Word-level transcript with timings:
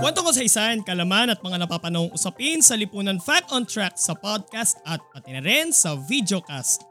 Kwento 0.00 0.24
ko 0.24 0.32
sa 0.32 0.40
isan, 0.40 0.80
kalaman 0.80 1.28
at 1.28 1.44
mga 1.44 1.60
napapanahong 1.60 2.08
usapin 2.16 2.64
sa 2.64 2.72
Lipunan 2.72 3.20
Fact 3.20 3.52
on 3.52 3.68
Track 3.68 4.00
sa 4.00 4.16
podcast 4.16 4.80
at 4.88 4.96
pati 5.12 5.36
na 5.36 5.44
rin 5.44 5.76
sa 5.76 5.92
videocast. 5.92 6.88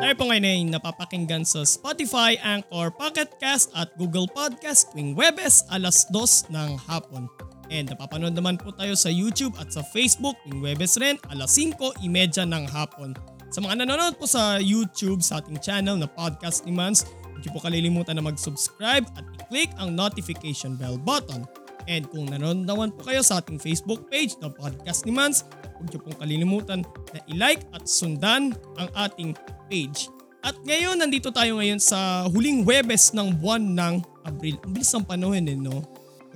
Tayo 0.00 0.14
po 0.16 0.24
ngayon 0.24 0.48
ay 0.48 0.64
napapakinggan 0.72 1.44
sa 1.44 1.68
Spotify, 1.68 2.40
Anchor, 2.40 2.88
Pocket 2.96 3.28
at 3.76 3.92
Google 4.00 4.24
Podcast 4.24 4.88
tuwing 4.96 5.12
Webes 5.12 5.68
alas 5.68 6.08
2 6.08 6.48
ng 6.56 6.80
hapon. 6.88 7.28
And 7.68 7.92
napapanood 7.92 8.32
naman 8.32 8.56
po 8.56 8.72
tayo 8.72 8.96
sa 8.96 9.12
YouTube 9.12 9.52
at 9.60 9.68
sa 9.68 9.84
Facebook 9.84 10.40
tuwing 10.48 10.64
Webes 10.64 10.96
rin 10.96 11.20
alas 11.28 11.60
5.30 11.60 12.08
ng 12.40 12.64
hapon. 12.72 13.12
Sa 13.52 13.60
mga 13.60 13.84
nanonood 13.84 14.16
po 14.16 14.24
sa 14.24 14.56
YouTube 14.56 15.20
sa 15.20 15.44
ating 15.44 15.60
channel 15.60 16.00
na 16.00 16.08
Podcast 16.08 16.64
ni 16.64 16.72
Mans, 16.72 17.04
hindi 17.36 17.48
po 17.50 17.58
kalilimutan 17.60 18.16
na 18.18 18.24
mag-subscribe 18.24 19.04
at 19.18 19.24
i-click 19.40 19.70
ang 19.78 19.92
notification 19.92 20.78
bell 20.78 20.96
button. 20.96 21.44
And 21.84 22.08
kung 22.08 22.32
nanonood 22.32 22.64
naman 22.64 22.90
po 22.96 23.12
kayo 23.12 23.20
sa 23.20 23.44
ating 23.44 23.60
Facebook 23.60 24.08
page 24.08 24.40
na 24.40 24.48
Podcast 24.48 25.04
ni 25.04 25.12
Mans, 25.12 25.44
huwag 25.76 25.92
niyo 25.92 26.00
pong 26.00 26.16
kalilimutan 26.16 26.80
na 27.12 27.20
i-like 27.28 27.68
at 27.76 27.84
sundan 27.84 28.56
ang 28.80 28.88
ating 28.96 29.36
page. 29.68 30.08
At 30.44 30.56
ngayon, 30.64 31.00
nandito 31.00 31.32
tayo 31.32 31.60
ngayon 31.60 31.80
sa 31.80 32.28
huling 32.28 32.64
Webes 32.64 33.12
ng 33.16 33.36
buwan 33.40 33.64
ng 33.64 33.94
Abril. 34.24 34.56
Ang 34.64 34.72
bilis 34.76 34.92
ng 34.92 35.04
panahon 35.04 35.44
eh, 35.44 35.56
no? 35.56 35.84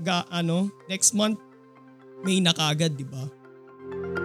Aga, 0.01 0.29
ano, 0.29 0.69
next 0.89 1.17
month, 1.17 1.41
may 2.25 2.41
na 2.41 2.53
kagad, 2.53 2.97
di 2.97 3.05
ba? 3.05 3.25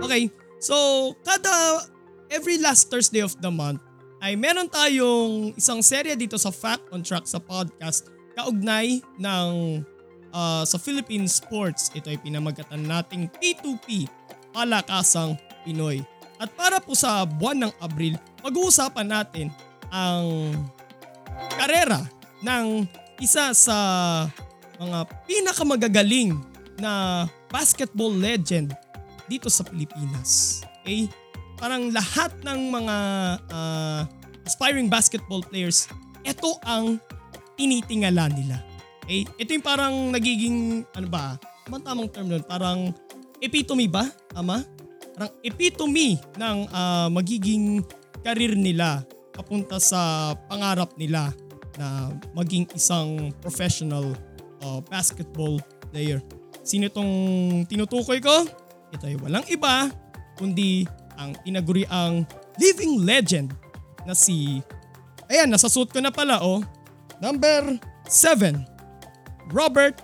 Okay, 0.04 0.28
so 0.60 0.76
kada 1.24 1.84
every 2.32 2.60
last 2.60 2.92
Thursday 2.92 3.24
of 3.24 3.36
the 3.40 3.52
month 3.52 3.80
ay 4.24 4.40
meron 4.40 4.72
tayong 4.72 5.52
isang 5.60 5.84
serya 5.84 6.16
dito 6.16 6.40
sa 6.40 6.48
Fact 6.48 6.88
on 6.96 7.04
Track 7.04 7.28
sa 7.28 7.44
podcast 7.44 8.08
kaugnay 8.40 9.04
ng 9.20 9.84
uh, 10.32 10.64
sa 10.64 10.80
Philippine 10.80 11.28
Sports. 11.28 11.92
Ito 11.92 12.08
ay 12.08 12.24
pinamagatan 12.24 12.88
nating 12.88 13.28
P2P, 13.36 14.08
Palakasang 14.56 15.36
Pinoy. 15.68 16.00
At 16.40 16.56
para 16.56 16.80
po 16.80 16.96
sa 16.96 17.28
buwan 17.28 17.68
ng 17.68 17.74
Abril, 17.84 18.16
pag-uusapan 18.40 19.12
natin 19.12 19.52
ang 19.92 20.56
karera 21.60 22.08
ng 22.40 22.88
isa 23.20 23.52
sa 23.52 23.78
mga 24.80 25.04
pinakamagagaling 25.28 26.40
na 26.80 27.28
basketball 27.52 28.16
legend 28.16 28.72
dito 29.28 29.52
sa 29.52 29.68
Pilipinas. 29.68 30.64
Okay? 30.82 31.12
Parang 31.58 31.90
lahat 31.94 32.32
ng 32.44 32.60
mga 32.70 32.98
uh, 33.52 34.02
aspiring 34.44 34.92
basketball 34.92 35.42
players, 35.44 35.88
ito 36.24 36.58
ang 36.64 37.00
tinitingala 37.56 38.28
nila. 38.32 38.60
Okay? 39.04 39.28
Ito 39.40 39.50
yung 39.56 39.66
parang 39.66 39.96
nagiging, 40.12 40.88
ano 40.96 41.08
ba, 41.08 41.36
ano 41.68 41.80
tamang 41.80 42.10
term 42.12 42.28
nun? 42.32 42.44
Parang 42.44 42.92
epitome 43.40 43.88
ba? 43.88 44.08
Tama? 44.32 44.64
Parang 45.14 45.32
epitome 45.44 46.20
ng 46.40 46.58
uh, 46.72 47.08
magiging 47.12 47.84
karir 48.24 48.56
nila 48.56 49.04
papunta 49.36 49.78
sa 49.78 50.34
pangarap 50.48 50.96
nila 50.96 51.34
na 51.76 52.14
maging 52.38 52.70
isang 52.78 53.34
professional 53.42 54.14
uh, 54.62 54.80
basketball 54.88 55.58
player. 55.90 56.22
Sino 56.64 56.88
itong 56.88 57.12
tinutukoy 57.68 58.24
ko? 58.24 58.46
Ito 58.94 59.10
ay 59.10 59.18
walang 59.20 59.44
iba 59.50 59.90
kundi 60.38 60.88
ang 61.18 61.38
tinaguriang 61.42 62.26
living 62.58 63.02
legend 63.04 63.54
na 64.04 64.14
si 64.14 64.62
Ayan, 65.32 65.50
nasa 65.50 65.72
suit 65.72 65.90
ko 65.90 65.98
na 66.04 66.12
pala 66.12 66.44
oh. 66.44 66.62
Number 67.24 67.80
7. 68.06 68.60
Robert 69.50 69.96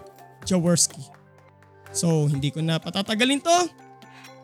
Jaworski. 0.47 1.03
So, 1.91 2.31
hindi 2.31 2.49
ko 2.49 2.63
na 2.63 2.79
patatagalin 2.79 3.43
to. 3.43 3.57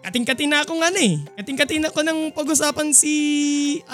Kating-kating 0.05 0.53
na 0.53 0.61
ako 0.61 0.77
nga 0.77 0.93
na 0.93 1.01
eh. 1.01 1.17
Kating-kating 1.41 1.89
ako 1.89 2.05
ng 2.05 2.19
pag-usapan 2.35 2.93
si 2.93 3.13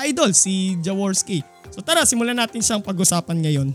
Idol, 0.03 0.35
si 0.35 0.75
Jaworski. 0.83 1.39
So 1.71 1.79
tara, 1.79 2.03
simulan 2.03 2.35
natin 2.35 2.59
siyang 2.59 2.83
pag-usapan 2.83 3.39
ngayon. 3.39 3.71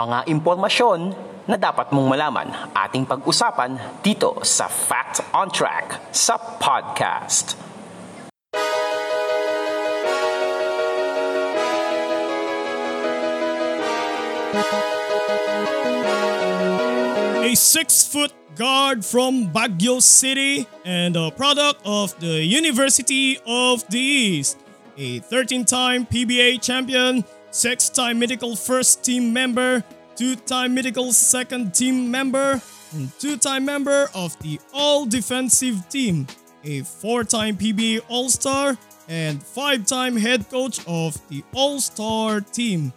Mga 0.00 0.32
impormasyon 0.32 1.12
na 1.44 1.60
dapat 1.60 1.92
mong 1.92 2.08
malaman 2.08 2.48
ating 2.72 3.04
pag-usapan 3.04 4.00
dito 4.00 4.32
sa 4.40 4.64
Fact 4.64 5.20
on 5.36 5.52
Track 5.52 6.08
sa 6.08 6.40
podcast. 6.40 7.52
A 17.44 17.52
six-foot 17.52 18.32
guard 18.56 19.04
from 19.04 19.52
Baguio 19.52 20.00
City 20.00 20.64
and 20.88 21.12
a 21.12 21.28
product 21.28 21.84
of 21.84 22.16
the 22.24 22.40
University 22.40 23.36
of 23.44 23.84
the 23.92 24.00
East. 24.00 24.56
A 24.96 25.20
13-time 25.20 26.08
PBA 26.08 26.56
champion 26.64 27.20
six-time 27.50 28.18
medical 28.18 28.56
first 28.56 29.04
team 29.04 29.32
member, 29.32 29.82
two-time 30.16 30.74
medical 30.74 31.12
second 31.12 31.74
team 31.74 32.10
member, 32.10 32.60
and 32.92 33.10
two-time 33.18 33.64
member 33.64 34.08
of 34.14 34.38
the 34.40 34.60
All-Defensive 34.72 35.88
Team, 35.88 36.26
a 36.64 36.82
four-time 36.82 37.56
PBA 37.56 38.00
All-Star, 38.08 38.76
and 39.08 39.42
five-time 39.42 40.16
head 40.16 40.48
coach 40.50 40.80
of 40.86 41.16
the 41.28 41.42
All-Star 41.54 42.40
Team. 42.40 42.92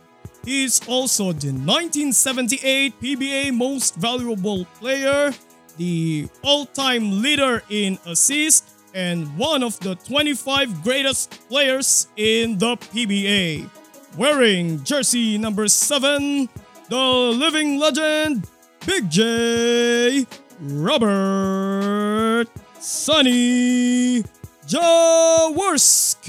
He 0.46 0.66
is 0.66 0.82
also 0.88 1.32
the 1.32 1.52
1978 1.52 3.00
PBA 3.00 3.56
Most 3.56 3.96
Valuable 3.96 4.66
Player, 4.80 5.34
the 5.78 6.28
all-time 6.44 7.22
leader 7.22 7.64
in 7.70 7.98
assists, 8.06 8.74
and 8.94 9.38
one 9.38 9.64
of 9.64 9.80
the 9.80 9.96
25 9.96 10.84
greatest 10.84 11.48
players 11.48 12.08
in 12.16 12.58
the 12.60 12.76
PBA 12.76 13.70
wearing 14.18 14.84
jersey 14.84 15.38
number 15.38 15.68
7, 15.68 16.50
the 16.90 16.98
living 16.98 17.80
legend, 17.80 18.48
Big 18.86 19.10
J. 19.10 20.26
Robert 20.60 22.48
Sonny 22.80 24.24
Jaworski. 24.68 26.24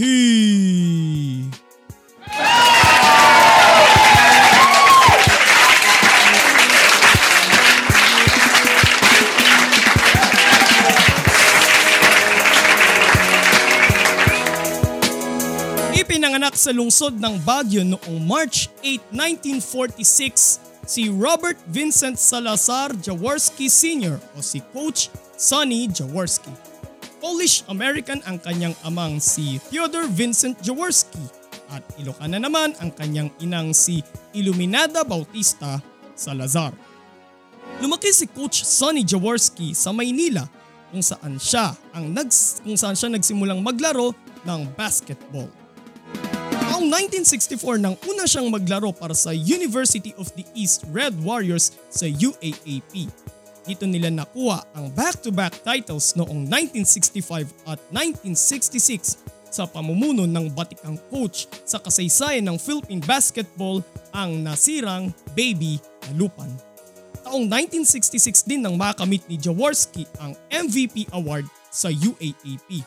Ipinanganak 16.34 16.58
sa 16.58 16.74
lungsod 16.74 17.14
ng 17.22 17.46
Baguio 17.46 17.86
noong 17.86 18.18
March 18.26 18.66
8, 18.82 19.14
1946 19.62 20.82
si 20.82 21.06
Robert 21.06 21.54
Vincent 21.70 22.18
Salazar 22.18 22.90
Jaworski 22.98 23.70
Sr. 23.70 24.18
o 24.34 24.42
si 24.42 24.58
Coach 24.74 25.14
Sonny 25.38 25.86
Jaworski. 25.86 26.50
Polish-American 27.22 28.18
ang 28.26 28.42
kanyang 28.42 28.74
amang 28.82 29.22
si 29.22 29.62
Theodore 29.70 30.10
Vincent 30.10 30.58
Jaworski 30.58 31.22
at 31.70 31.86
Ilocana 32.02 32.42
naman 32.42 32.74
ang 32.82 32.90
kanyang 32.90 33.30
inang 33.38 33.70
si 33.70 34.02
Iluminada 34.34 35.06
Bautista 35.06 35.78
Salazar. 36.18 36.74
Lumaki 37.78 38.10
si 38.10 38.26
Coach 38.26 38.66
Sonny 38.66 39.06
Jaworski 39.06 39.70
sa 39.70 39.94
Maynila 39.94 40.50
kung 40.90 40.98
saan 40.98 41.38
siya 41.38 41.78
ang 41.94 42.10
nags, 42.10 42.58
kung 42.66 42.74
saan 42.74 42.98
siya 42.98 43.14
nagsimulang 43.14 43.62
maglaro 43.62 44.10
ng 44.42 44.66
basketball. 44.74 45.46
Noong 46.64 46.88
1964 46.88 47.76
nang 47.76 47.96
una 48.08 48.24
siyang 48.24 48.48
maglaro 48.48 48.88
para 48.88 49.12
sa 49.12 49.36
University 49.36 50.16
of 50.16 50.32
the 50.32 50.48
East 50.56 50.88
Red 50.88 51.12
Warriors 51.20 51.76
sa 51.92 52.08
UAAP. 52.08 53.12
Dito 53.64 53.84
nila 53.84 54.08
nakuha 54.08 54.64
ang 54.72 54.88
back-to-back 54.92 55.60
titles 55.60 56.16
noong 56.16 56.48
1965 56.48 57.48
at 57.68 57.80
1966 57.92 59.20
sa 59.52 59.68
pamumuno 59.68 60.24
ng 60.24 60.52
batikang 60.56 60.96
coach 61.12 61.46
sa 61.68 61.76
kasaysayan 61.80 62.48
ng 62.48 62.56
Philippine 62.56 63.04
basketball 63.04 63.84
ang 64.12 64.40
nasirang 64.40 65.12
Baby 65.36 65.76
Alupan. 66.12 66.48
Taong 67.24 67.48
1966 67.48 68.44
din 68.44 68.60
nang 68.60 68.76
makamit 68.76 69.24
ni 69.28 69.40
Jaworski 69.40 70.04
ang 70.20 70.36
MVP 70.52 71.08
award 71.12 71.48
sa 71.72 71.88
UAAP. 71.88 72.84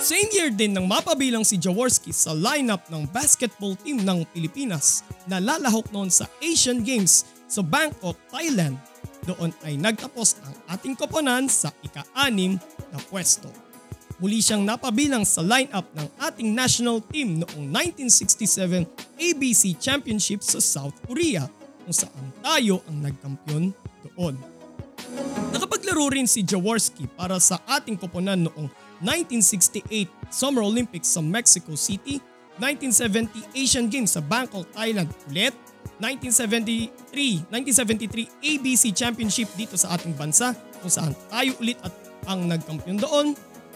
Same 0.00 0.32
year 0.32 0.48
din 0.48 0.72
nang 0.72 0.88
mapabilang 0.88 1.44
si 1.44 1.60
Jaworski 1.60 2.08
sa 2.08 2.32
lineup 2.32 2.88
ng 2.88 3.04
basketball 3.12 3.76
team 3.76 4.00
ng 4.00 4.24
Pilipinas 4.32 5.04
na 5.28 5.36
lalahok 5.36 5.92
noon 5.92 6.08
sa 6.08 6.24
Asian 6.40 6.80
Games 6.80 7.28
sa 7.44 7.60
Bangkok, 7.60 8.16
Thailand. 8.32 8.80
Doon 9.28 9.52
ay 9.60 9.76
nagtapos 9.76 10.40
ang 10.40 10.56
ating 10.72 10.96
koponan 10.96 11.52
sa 11.52 11.68
ika-anim 11.84 12.56
na 12.88 12.98
pwesto. 13.12 13.52
Muli 14.16 14.40
siyang 14.40 14.64
napabilang 14.64 15.28
sa 15.28 15.44
lineup 15.44 15.84
ng 15.92 16.08
ating 16.16 16.48
national 16.48 17.04
team 17.12 17.44
noong 17.44 17.68
1967 17.68 18.88
ABC 19.20 19.76
Championship 19.76 20.40
sa 20.40 20.64
South 20.64 20.96
Korea 21.04 21.44
kung 21.84 21.92
saan 21.92 22.32
tayo 22.40 22.80
ang 22.88 23.04
nagkampiyon 23.04 23.76
doon. 24.16 24.32
Nakapaglaro 25.52 26.08
rin 26.08 26.24
si 26.24 26.40
Jaworski 26.40 27.04
para 27.04 27.36
sa 27.36 27.60
ating 27.68 28.00
koponan 28.00 28.48
noong 28.48 28.72
1968 29.00 30.08
Summer 30.28 30.62
Olympics 30.62 31.10
sa 31.10 31.24
Mexico 31.24 31.74
City, 31.74 32.20
1970 32.60 33.56
Asian 33.56 33.88
Games 33.88 34.12
sa 34.12 34.20
Bangkok, 34.20 34.68
Thailand 34.76 35.08
ulit, 35.32 35.56
1973, 36.00 37.48
1973 37.48 38.28
ABC 38.40 38.92
Championship 38.92 39.48
dito 39.56 39.76
sa 39.76 39.96
ating 39.96 40.12
bansa 40.16 40.52
kung 40.80 40.92
saan 40.92 41.12
tayo 41.28 41.52
ulit 41.60 41.76
at 41.84 41.92
ang 42.28 42.44
nagkampiyon 42.48 43.00
doon, 43.00 43.26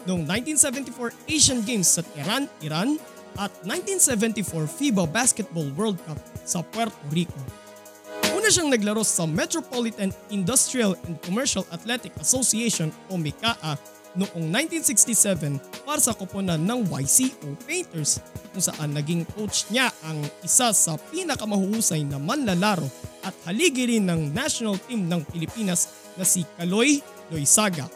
noong 0.05 0.23
1974 0.29 1.13
Asian 1.29 1.61
Games 1.65 1.89
sa 1.89 2.05
Tehran, 2.05 2.45
Iran, 2.61 2.97
at 3.35 3.51
1974 3.67 4.69
FIBA 4.79 5.03
Basketball 5.11 5.67
World 5.75 5.99
Cup 6.07 6.17
sa 6.47 6.63
Puerto 6.63 6.95
Rico. 7.11 7.35
Una 8.31 8.47
siyang 8.47 8.71
naglaro 8.71 9.03
sa 9.03 9.27
Metropolitan 9.27 10.13
Industrial 10.29 10.95
and 11.09 11.19
Commercial 11.25 11.65
Athletic 11.73 12.15
Association 12.21 12.93
o 13.09 13.17
MICAA 13.17 13.75
noong 14.15 14.47
1967 14.51 15.59
para 15.83 15.99
sa 15.99 16.15
koponan 16.15 16.59
ng 16.59 16.87
YCO 16.87 17.55
Painters 17.67 18.23
kung 18.55 18.63
saan 18.63 18.95
naging 18.95 19.27
coach 19.35 19.67
niya 19.71 19.91
ang 20.07 20.23
isa 20.41 20.71
sa 20.71 20.95
pinakamahuhusay 21.11 22.07
na 22.07 22.15
manlalaro 22.15 22.87
at 23.23 23.35
haligi 23.47 23.85
rin 23.85 24.07
ng 24.07 24.31
national 24.31 24.79
team 24.87 25.11
ng 25.11 25.21
Pilipinas 25.27 25.91
na 26.15 26.23
si 26.23 26.47
Kaloy 26.55 27.03
Loisaga. 27.27 27.91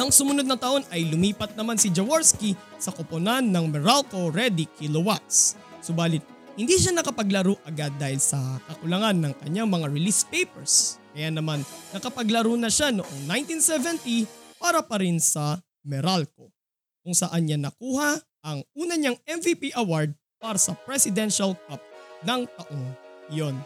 Nang 0.00 0.08
sumunod 0.08 0.48
na 0.48 0.56
taon 0.56 0.86
ay 0.88 1.08
lumipat 1.08 1.56
naman 1.58 1.76
si 1.76 1.92
Jaworski 1.92 2.56
sa 2.80 2.94
koponan 2.94 3.44
ng 3.52 3.68
Meralco 3.68 4.32
Ready 4.32 4.64
Kilowatts. 4.78 5.60
Subalit 5.84 6.24
hindi 6.60 6.76
siya 6.76 6.92
nakapaglaro 6.92 7.56
agad 7.64 7.94
dahil 7.96 8.20
sa 8.20 8.36
kakulangan 8.68 9.16
ng 9.16 9.32
kanyang 9.40 9.68
mga 9.70 9.86
release 9.88 10.28
papers. 10.28 11.00
Kaya 11.16 11.32
naman 11.32 11.64
nakapaglaro 11.96 12.54
na 12.60 12.68
siya 12.68 12.92
noong 12.92 13.26
1970 13.28 14.39
para 14.60 14.84
pa 14.84 15.00
rin 15.00 15.16
sa 15.16 15.64
Meralco 15.80 16.52
kung 17.00 17.16
saan 17.16 17.48
niya 17.48 17.56
nakuha 17.56 18.20
ang 18.44 18.60
una 18.76 19.00
niyang 19.00 19.16
MVP 19.24 19.72
award 19.72 20.12
para 20.36 20.60
sa 20.60 20.76
Presidential 20.76 21.56
Cup 21.64 21.80
ng 22.28 22.44
taong 22.44 22.86
iyon. 23.32 23.56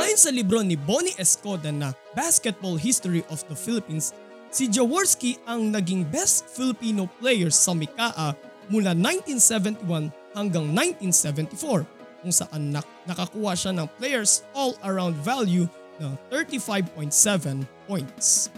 Ayon 0.00 0.20
sa 0.20 0.32
libro 0.32 0.64
ni 0.64 0.72
Bonnie 0.72 1.16
Escoda 1.20 1.68
na 1.68 1.92
Basketball 2.16 2.80
History 2.80 3.20
of 3.28 3.44
the 3.52 3.56
Philippines, 3.56 4.16
si 4.48 4.64
Jaworski 4.64 5.36
ang 5.44 5.68
naging 5.68 6.08
best 6.08 6.48
Filipino 6.48 7.04
player 7.20 7.52
sa 7.52 7.76
Mikaa 7.76 8.32
mula 8.72 8.96
1971 8.96 10.08
hanggang 10.32 10.64
1974 10.72 11.84
kung 12.24 12.32
saan 12.32 12.72
nak- 12.72 12.88
nakakuha 13.04 13.52
siya 13.52 13.72
ng 13.76 13.88
players 14.00 14.44
all-around 14.56 15.12
value 15.20 15.68
ng 16.00 16.12
35.7 16.32 17.64
points. 17.84 18.48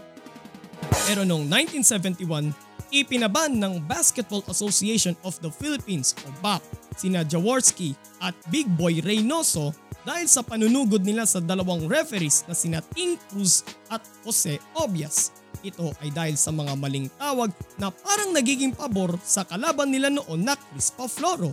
Pero 1.11 1.27
noong 1.27 1.43
1971, 1.43 2.55
ipinaban 2.87 3.59
ng 3.59 3.83
Basketball 3.83 4.47
Association 4.47 5.11
of 5.27 5.35
the 5.43 5.51
Philippines 5.51 6.15
o 6.23 6.31
BAP 6.39 6.63
sina 6.95 7.27
Jaworski 7.27 7.91
at 8.23 8.31
Big 8.47 8.63
Boy 8.79 9.03
Reynoso 9.03 9.75
dahil 10.07 10.31
sa 10.31 10.39
panunugod 10.39 11.03
nila 11.03 11.27
sa 11.27 11.43
dalawang 11.43 11.83
referees 11.91 12.47
na 12.47 12.55
sina 12.55 12.79
Ting 12.95 13.19
Cruz 13.27 13.67
at 13.91 13.99
Jose 14.23 14.55
Obias. 14.79 15.35
Ito 15.67 15.91
ay 15.99 16.15
dahil 16.15 16.39
sa 16.39 16.55
mga 16.55 16.79
maling 16.79 17.11
tawag 17.19 17.51
na 17.75 17.91
parang 17.91 18.31
nagiging 18.31 18.71
pabor 18.71 19.19
sa 19.19 19.43
kalaban 19.43 19.91
nila 19.91 20.07
noon 20.07 20.47
na 20.47 20.55
Crispa 20.55 21.11
Floro. 21.11 21.51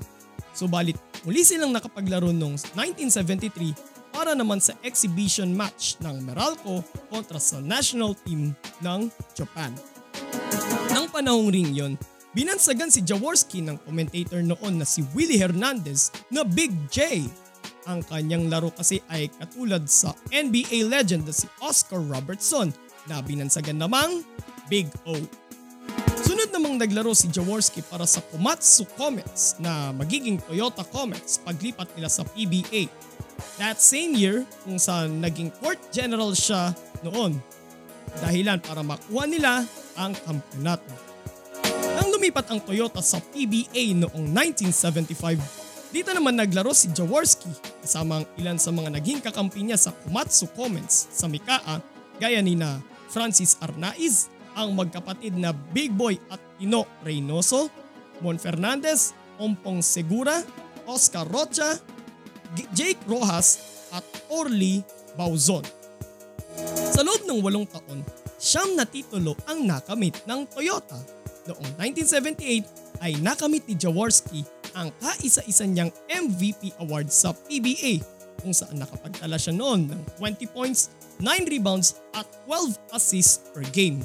Subalit 0.55 0.95
muli 1.27 1.43
silang 1.43 1.75
nakapaglaro 1.75 2.31
noong 2.31 2.63
1973 2.79 3.98
para 4.19 4.35
naman 4.35 4.59
sa 4.59 4.75
exhibition 4.83 5.55
match 5.55 5.95
ng 6.03 6.27
Meralco 6.27 6.83
kontra 7.07 7.39
sa 7.39 7.63
national 7.63 8.19
team 8.27 8.51
ng 8.83 9.07
Japan. 9.31 9.71
Nang 10.91 11.07
panahong 11.07 11.55
ring 11.55 11.71
yon, 11.71 11.95
binansagan 12.35 12.91
si 12.91 13.07
Jaworski 13.07 13.63
ng 13.63 13.79
commentator 13.87 14.43
noon 14.43 14.83
na 14.83 14.83
si 14.83 15.07
Willie 15.15 15.39
Hernandez 15.39 16.11
na 16.35 16.43
Big 16.43 16.75
J. 16.91 17.23
Ang 17.87 18.03
kanyang 18.11 18.51
laro 18.51 18.75
kasi 18.75 18.99
ay 19.07 19.31
katulad 19.39 19.87
sa 19.87 20.11
NBA 20.35 20.91
legend 20.91 21.23
na 21.23 21.31
si 21.31 21.47
Oscar 21.63 22.03
Robertson 22.03 22.75
na 23.07 23.23
binansagan 23.23 23.79
namang 23.79 24.27
Big 24.67 24.91
O. 25.07 25.15
Sunod 26.27 26.51
namang 26.51 26.75
naglaro 26.75 27.15
si 27.15 27.31
Jaworski 27.31 27.87
para 27.87 28.03
sa 28.03 28.19
Komatsu 28.35 28.83
Comets 28.99 29.55
na 29.63 29.95
magiging 29.95 30.43
Toyota 30.43 30.83
Comets 30.83 31.39
paglipat 31.39 31.95
nila 31.95 32.11
sa 32.11 32.27
PBA 32.27 33.08
That 33.59 33.79
same 33.83 34.15
year 34.15 34.47
kung 34.63 34.79
saan 34.79 35.23
naging 35.23 35.55
court 35.59 35.79
general 35.91 36.35
siya 36.35 36.75
noon. 37.03 37.39
Dahilan 38.23 38.59
para 38.63 38.83
makuha 38.83 39.25
nila 39.29 39.63
ang 39.95 40.15
kampeonato. 40.15 40.95
Nang 41.99 42.09
lumipat 42.15 42.47
ang 42.51 42.61
Toyota 42.63 43.03
sa 43.03 43.19
PBA 43.19 43.99
noong 43.99 44.27
1975, 44.31 45.91
dito 45.91 46.11
naman 46.13 46.37
naglaro 46.37 46.71
si 46.77 46.93
Jaworski 46.93 47.49
kasama 47.81 48.23
ang 48.23 48.27
ilan 48.37 48.59
sa 48.61 48.71
mga 48.71 48.93
naging 48.93 49.21
kakampi 49.25 49.65
niya 49.65 49.81
sa 49.81 49.91
Komatsu 49.91 50.53
Comments 50.53 51.09
sa 51.11 51.27
Mikaa 51.27 51.81
gaya 52.19 52.43
ni 52.43 52.59
na 52.59 52.83
Francis 53.09 53.57
Arnaiz, 53.63 54.29
ang 54.53 54.75
magkapatid 54.75 55.39
na 55.39 55.55
Big 55.55 55.95
Boy 55.95 56.19
at 56.29 56.43
Tino 56.59 56.85
Reynoso, 57.07 57.71
Mon 58.21 58.37
Fernandez, 58.37 59.15
Ompong 59.39 59.81
Segura, 59.81 60.43
Oscar 60.85 61.25
Rocha, 61.31 61.79
Jake 62.73 63.01
Rojas 63.09 63.61
at 63.93 64.05
Orly 64.29 64.85
Bauzon. 65.17 65.65
Sa 66.95 67.05
loob 67.05 67.29
ng 67.29 67.41
walong 67.45 67.69
taon, 67.69 68.03
siyam 68.41 68.75
na 68.75 68.87
titulo 68.89 69.39
ang 69.47 69.67
nakamit 69.67 70.19
ng 70.27 70.47
Toyota. 70.51 70.99
Noong 71.49 71.71
1978 71.81 73.05
ay 73.05 73.17
nakamit 73.23 73.65
ni 73.65 73.75
Jaworski 73.79 74.43
ang 74.77 74.93
kaisa-isa 75.01 75.65
niyang 75.65 75.91
MVP 76.11 76.77
award 76.83 77.09
sa 77.09 77.33
PBA 77.33 78.03
kung 78.39 78.55
saan 78.55 78.79
nakapagtala 78.79 79.35
siya 79.35 79.55
noon 79.55 79.91
ng 79.91 80.01
20 80.23 80.47
points, 80.55 80.95
9 81.19 81.51
rebounds 81.51 81.99
at 82.15 82.27
12 82.47 82.79
assists 82.95 83.43
per 83.51 83.67
game. 83.75 83.99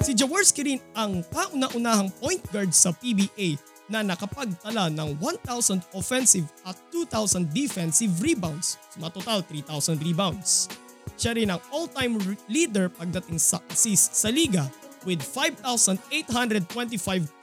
Si 0.00 0.16
Jaworski 0.16 0.64
rin 0.64 0.80
ang 0.96 1.22
kauna-unahang 1.30 2.10
point 2.18 2.40
guard 2.50 2.72
sa 2.72 2.90
PBA 2.90 3.60
na 3.88 4.00
nakapagtala 4.00 4.88
ng 4.88 5.20
1,000 5.20 5.80
offensive 5.92 6.48
at 6.64 6.76
2,000 6.88 7.52
defensive 7.52 8.12
rebounds, 8.24 8.80
so 8.96 9.04
total 9.12 9.44
3,000 9.44 10.00
rebounds. 10.00 10.72
Siya 11.14 11.36
rin 11.36 11.52
ang 11.52 11.60
all-time 11.70 12.16
leader 12.48 12.88
pagdating 12.90 13.38
sa 13.38 13.60
assists 13.70 14.24
sa 14.24 14.32
liga 14.32 14.66
with 15.04 15.20
5,825 15.20 16.64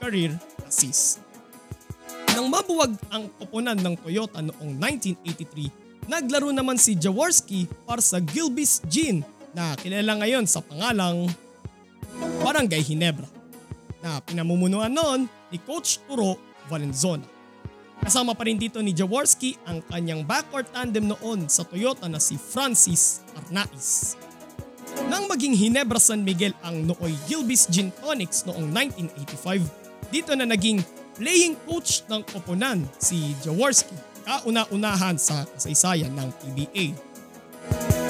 career 0.02 0.34
assists. 0.66 1.22
Nang 2.34 2.50
mabuwag 2.50 2.96
ang 3.12 3.30
koponan 3.38 3.78
ng 3.78 3.94
Toyota 4.02 4.42
noong 4.42 4.76
1983, 4.80 6.10
naglaro 6.10 6.50
naman 6.50 6.80
si 6.80 6.98
Jaworski 6.98 7.70
para 7.86 8.02
sa 8.02 8.18
Gilbis 8.18 8.82
Gin 8.90 9.22
na 9.54 9.76
kilala 9.78 10.18
ngayon 10.18 10.48
sa 10.48 10.64
pangalang 10.64 11.28
Barangay 12.42 12.82
Hinebra 12.82 13.41
na 14.02 14.18
pinamumunuan 14.20 14.90
noon 14.90 15.30
ni 15.54 15.58
Coach 15.62 16.02
Turo 16.04 16.36
Valenzona. 16.66 17.24
Kasama 18.02 18.34
pa 18.34 18.42
rin 18.42 18.58
dito 18.58 18.82
ni 18.82 18.90
Jaworski 18.90 19.54
ang 19.62 19.78
kanyang 19.86 20.26
backcourt 20.26 20.74
tandem 20.74 21.06
noon 21.06 21.46
sa 21.46 21.62
Toyota 21.62 22.10
na 22.10 22.18
si 22.18 22.34
Francis 22.34 23.22
Arnaiz. 23.38 24.18
Nang 25.06 25.30
maging 25.30 25.54
Hinebra 25.54 26.02
San 26.02 26.26
Miguel 26.26 26.50
ang 26.66 26.82
nooy 26.82 27.14
Gilbis 27.30 27.70
Gin 27.70 27.94
Tonics 28.02 28.42
noong 28.42 28.66
1985, 28.74 30.10
dito 30.10 30.34
na 30.34 30.50
naging 30.50 30.82
playing 31.14 31.54
coach 31.62 32.02
ng 32.10 32.26
koponan 32.26 32.82
si 32.98 33.38
Jaworski, 33.46 33.94
kauna-unahan 34.26 35.14
sa 35.14 35.46
kasaysayan 35.54 36.10
ng 36.10 36.28
PBA. 36.42 36.86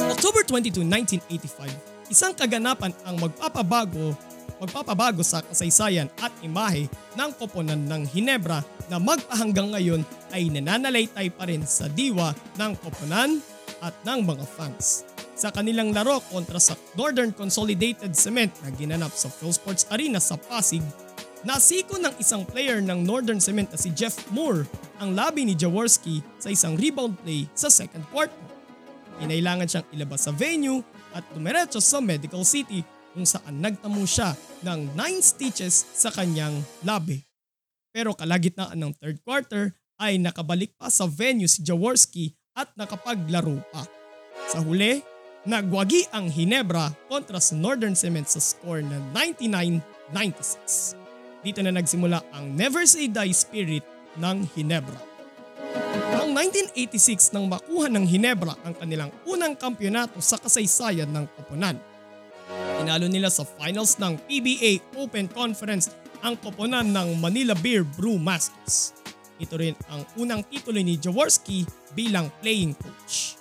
October 0.09 0.41
22, 0.49 0.89
1985, 1.29 2.09
isang 2.09 2.33
kaganapan 2.33 2.97
ang 3.05 3.21
magpapabago 3.21 4.17
magpapabago 4.63 5.27
sa 5.27 5.43
kasaysayan 5.43 6.07
at 6.23 6.31
imahe 6.47 6.87
ng 7.19 7.31
koponan 7.35 7.83
ng 7.91 8.07
Hinebra 8.07 8.63
na 8.87 9.03
magpahanggang 9.03 9.75
ngayon 9.75 10.07
ay 10.31 10.47
nananalaytay 10.55 11.35
pa 11.35 11.51
rin 11.51 11.67
sa 11.67 11.91
diwa 11.91 12.31
ng 12.63 12.73
koponan 12.79 13.43
at 13.83 13.95
ng 14.07 14.23
mga 14.23 14.47
fans. 14.47 15.03
Sa 15.35 15.51
kanilang 15.51 15.91
laro 15.91 16.23
kontra 16.31 16.63
sa 16.63 16.79
Northern 16.95 17.35
Consolidated 17.35 18.15
Cement 18.15 18.55
na 18.63 18.71
ginanap 18.71 19.11
sa 19.11 19.27
Philsports 19.27 19.91
Arena 19.91 20.23
sa 20.23 20.39
Pasig, 20.39 20.85
nasiko 21.43 21.99
ng 21.99 22.15
isang 22.23 22.47
player 22.47 22.79
ng 22.79 23.03
Northern 23.03 23.43
Cement 23.43 23.67
na 23.67 23.79
si 23.81 23.91
Jeff 23.91 24.15
Moore 24.31 24.63
ang 25.03 25.19
labi 25.19 25.43
ni 25.43 25.59
Jaworski 25.59 26.23
sa 26.39 26.55
isang 26.55 26.79
rebound 26.79 27.19
play 27.27 27.51
sa 27.59 27.67
second 27.67 28.07
quarter. 28.15 28.39
Kinailangan 29.19 29.67
siyang 29.67 29.89
ilabas 29.91 30.31
sa 30.31 30.31
venue 30.31 30.79
at 31.11 31.27
dumiretso 31.35 31.83
sa 31.83 31.99
Medical 31.99 32.47
City 32.47 32.87
kung 33.13 33.29
saan 33.29 33.61
nagtamo 33.61 34.03
siya 34.09 34.35
ng 34.65 34.97
9 34.97 35.21
stitches 35.21 35.87
sa 35.93 36.09
kanyang 36.09 36.65
labi. 36.83 37.23
Pero 37.93 38.17
kalagitnaan 38.17 38.81
ng 38.81 38.93
third 38.97 39.21
quarter 39.21 39.77
ay 40.01 40.17
nakabalik 40.17 40.73
pa 40.81 40.89
sa 40.89 41.05
venue 41.05 41.47
si 41.47 41.61
Jaworski 41.63 42.33
at 42.57 42.73
nakapaglaro 42.75 43.61
pa. 43.71 43.85
Sa 44.49 44.65
huli, 44.65 45.05
nagwagi 45.45 46.09
ang 46.11 46.33
Hinebra 46.33 46.91
kontra 47.07 47.39
sa 47.39 47.53
Northern 47.55 47.95
Cement 47.95 48.27
sa 48.27 48.41
score 48.41 48.81
na 48.81 48.99
99-96. 49.15 50.97
Dito 51.45 51.61
na 51.61 51.75
nagsimula 51.75 52.23
ang 52.33 52.55
Never 52.57 52.89
Say 52.89 53.13
Die 53.13 53.35
spirit 53.35 53.85
ng 54.17 54.49
Hinebra. 54.57 55.01
Noong 56.13 56.33
1986 56.37 57.33
nang 57.33 57.49
makuha 57.49 57.89
ng 57.89 58.05
Hinebra 58.09 58.57
ang 58.65 58.77
kanilang 58.77 59.11
unang 59.29 59.57
kampyonato 59.57 60.21
sa 60.21 60.37
kasaysayan 60.41 61.09
ng 61.09 61.25
koponan. 61.37 61.77
Tinalo 62.83 63.07
nila 63.07 63.31
sa 63.31 63.47
finals 63.47 63.95
ng 64.03 64.19
PBA 64.27 64.99
Open 64.99 65.31
Conference 65.31 65.95
ang 66.19 66.35
koponan 66.35 66.91
ng 66.91 67.15
Manila 67.23 67.55
Beer 67.55 67.87
Brew 67.87 68.19
Masters. 68.19 68.91
Ito 69.39 69.55
rin 69.55 69.79
ang 69.87 70.03
unang 70.19 70.43
titulo 70.51 70.83
ni 70.83 70.99
Jaworski 70.99 71.63
bilang 71.95 72.27
playing 72.43 72.75
coach. 72.75 73.39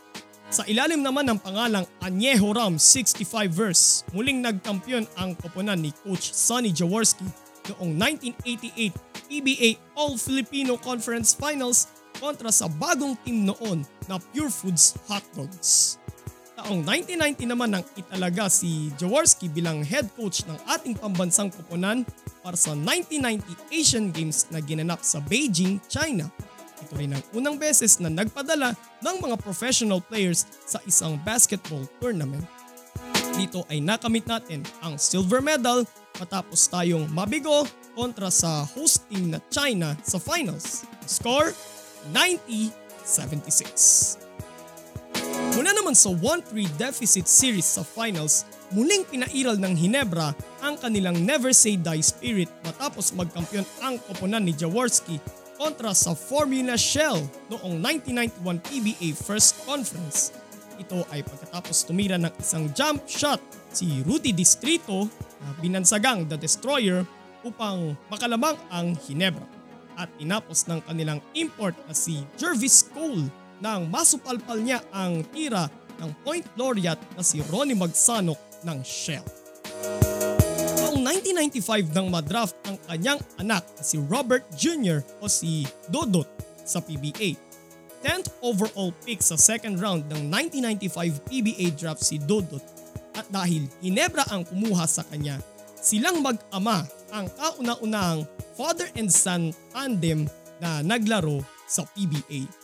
Sa 0.53 0.61
ilalim 0.69 1.01
naman 1.01 1.25
ng 1.25 1.41
pangalang 1.41 1.89
Añejo 2.05 2.53
Ram 2.53 2.77
65 2.77 3.49
verse, 3.49 4.05
muling 4.13 4.45
nagkampiyon 4.45 5.09
ang 5.17 5.33
koponan 5.33 5.81
ni 5.81 5.89
Coach 6.05 6.37
Sonny 6.37 6.69
Jaworski 6.69 7.25
noong 7.73 7.97
1988 7.97 8.93
PBA 9.25 9.81
All-Filipino 9.97 10.77
Conference 10.77 11.33
Finals 11.33 11.89
kontra 12.21 12.53
sa 12.53 12.69
bagong 12.69 13.17
team 13.25 13.49
noon 13.49 13.81
na 14.05 14.21
Pure 14.21 14.53
Foods 14.53 14.93
Hot 15.09 15.25
Dogs. 15.33 16.00
Taong 16.61 16.85
1990 16.85 17.49
naman 17.49 17.73
nang 17.73 17.81
italaga 17.97 18.45
si 18.45 18.93
Jaworski 18.93 19.49
bilang 19.49 19.81
head 19.81 20.05
coach 20.13 20.45
ng 20.45 20.53
ating 20.69 20.93
pambansang 20.93 21.49
koponan 21.49 22.05
para 22.45 22.53
sa 22.53 22.77
1990 22.77 23.73
Asian 23.73 24.13
Games 24.13 24.45
na 24.53 24.61
ginanap 24.61 25.01
sa 25.01 25.17
Beijing, 25.25 25.81
China. 25.89 26.29
Ito 26.85 26.93
rin 27.01 27.17
ang 27.17 27.25
unang 27.33 27.57
beses 27.57 27.97
na 27.97 28.13
nagpadala 28.13 28.77
ng 29.01 29.17
mga 29.25 29.41
professional 29.41 30.05
players 30.05 30.45
sa 30.69 30.77
isang 30.85 31.17
basketball 31.25 31.81
tournament. 31.97 32.45
Dito 33.33 33.65
ay 33.65 33.81
nakamit 33.81 34.29
natin 34.29 34.61
ang 34.85 35.01
silver 35.01 35.41
medal 35.41 35.81
matapos 36.21 36.69
tayong 36.69 37.09
mabigo 37.09 37.65
kontra 37.97 38.29
sa 38.29 38.69
host 38.77 39.09
team 39.09 39.33
na 39.33 39.41
China 39.49 39.97
sa 40.05 40.21
finals. 40.21 40.85
Score 41.09 41.57
90-76. 42.13 44.20
Mula 45.51 45.75
naman 45.75 45.91
sa 45.91 46.15
1-3 46.15 46.79
deficit 46.79 47.27
series 47.27 47.67
sa 47.67 47.83
finals, 47.83 48.47
muling 48.71 49.03
pinairal 49.03 49.59
ng 49.59 49.75
Hinebra 49.75 50.31
ang 50.63 50.79
kanilang 50.79 51.19
never 51.27 51.51
say 51.51 51.75
die 51.75 51.99
spirit 51.99 52.47
matapos 52.63 53.11
magkampiyon 53.11 53.67
ang 53.83 53.99
koponan 54.07 54.47
ni 54.47 54.55
Jaworski 54.55 55.19
kontra 55.59 55.91
sa 55.91 56.15
Formula 56.15 56.79
Shell 56.79 57.19
noong 57.51 57.83
1991 57.83 58.63
PBA 58.63 59.11
First 59.11 59.67
Conference. 59.67 60.31
Ito 60.79 61.03
ay 61.11 61.19
pagkatapos 61.27 61.83
tumira 61.83 62.15
ng 62.15 62.31
isang 62.39 62.71
jump 62.71 63.03
shot 63.11 63.43
si 63.75 63.99
Rudy 64.07 64.31
Distrito 64.31 65.11
na 65.43 65.51
binansagang 65.59 66.31
The 66.31 66.39
Destroyer 66.39 67.03
upang 67.43 67.99
makalamang 68.07 68.55
ang 68.71 68.95
Hinebra 69.03 69.43
at 69.99 70.07
tinapos 70.15 70.63
ng 70.71 70.79
kanilang 70.87 71.19
import 71.35 71.75
na 71.83 71.91
si 71.91 72.23
Jervis 72.39 72.87
Cole 72.95 73.40
nang 73.61 73.87
masupalpal 73.87 74.57
niya 74.57 74.81
ang 74.89 75.21
tira 75.29 75.69
ng 76.01 76.11
point 76.25 76.43
laureate 76.57 76.99
na 77.13 77.21
si 77.21 77.39
Ronnie 77.53 77.77
Magsanok 77.77 78.65
ng 78.65 78.79
Shell. 78.81 79.23
Noong 80.81 80.97
1995 81.05 81.93
nang 81.93 82.09
madraft 82.09 82.57
ang 82.65 82.75
kanyang 82.89 83.21
anak 83.37 83.63
na 83.77 83.83
si 83.85 84.01
Robert 84.09 84.43
Jr. 84.57 85.05
o 85.21 85.29
si 85.29 85.63
Dodot 85.93 86.27
sa 86.65 86.81
PBA. 86.81 87.37
10th 88.01 88.33
overall 88.41 88.89
pick 89.05 89.21
sa 89.21 89.37
second 89.37 89.77
round 89.77 90.09
ng 90.09 90.25
1995 90.25 91.21
PBA 91.29 91.77
draft 91.77 92.01
si 92.01 92.17
Dodot 92.17 92.65
at 93.13 93.29
dahil 93.29 93.69
Hinebra 93.85 94.25
ang 94.33 94.41
kumuha 94.41 94.89
sa 94.89 95.05
kanya, 95.05 95.37
silang 95.77 96.25
mag-ama 96.25 96.81
ang 97.13 97.29
kauna-unahang 97.37 98.25
father 98.57 98.89
and 98.97 99.13
son 99.13 99.53
tandem 99.69 100.25
na 100.57 100.81
naglaro 100.81 101.45
sa 101.69 101.85
PBA 101.93 102.60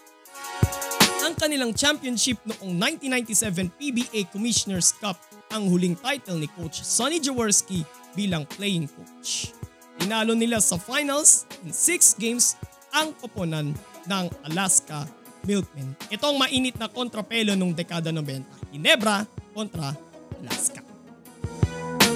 kanilang 1.38 1.70
championship 1.70 2.41
noong 2.50 2.74
1997 3.06 3.70
PBA 3.77 4.25
Commissioner's 4.34 4.89
Cup 4.98 5.22
ang 5.53 5.70
huling 5.70 5.94
title 5.94 6.41
ni 6.41 6.50
Coach 6.58 6.82
Sonny 6.82 7.22
Jaworski 7.22 7.86
bilang 8.17 8.44
playing 8.58 8.89
coach. 8.89 9.53
Tinalo 10.01 10.34
nila 10.34 10.58
sa 10.58 10.82
finals 10.82 11.46
in 11.62 11.70
6 11.70 12.17
games 12.17 12.58
ang 12.89 13.13
koponan 13.22 13.77
ng 14.10 14.25
Alaska 14.50 15.06
Milkmen. 15.46 15.94
Ito 16.10 16.34
ang 16.34 16.41
mainit 16.41 16.75
na 16.82 16.89
kontrapelo 16.89 17.53
nung 17.53 17.72
dekada 17.72 18.10
90. 18.10 18.74
Ginebra 18.74 19.24
kontra 19.53 19.94
Alaska. 20.41 20.82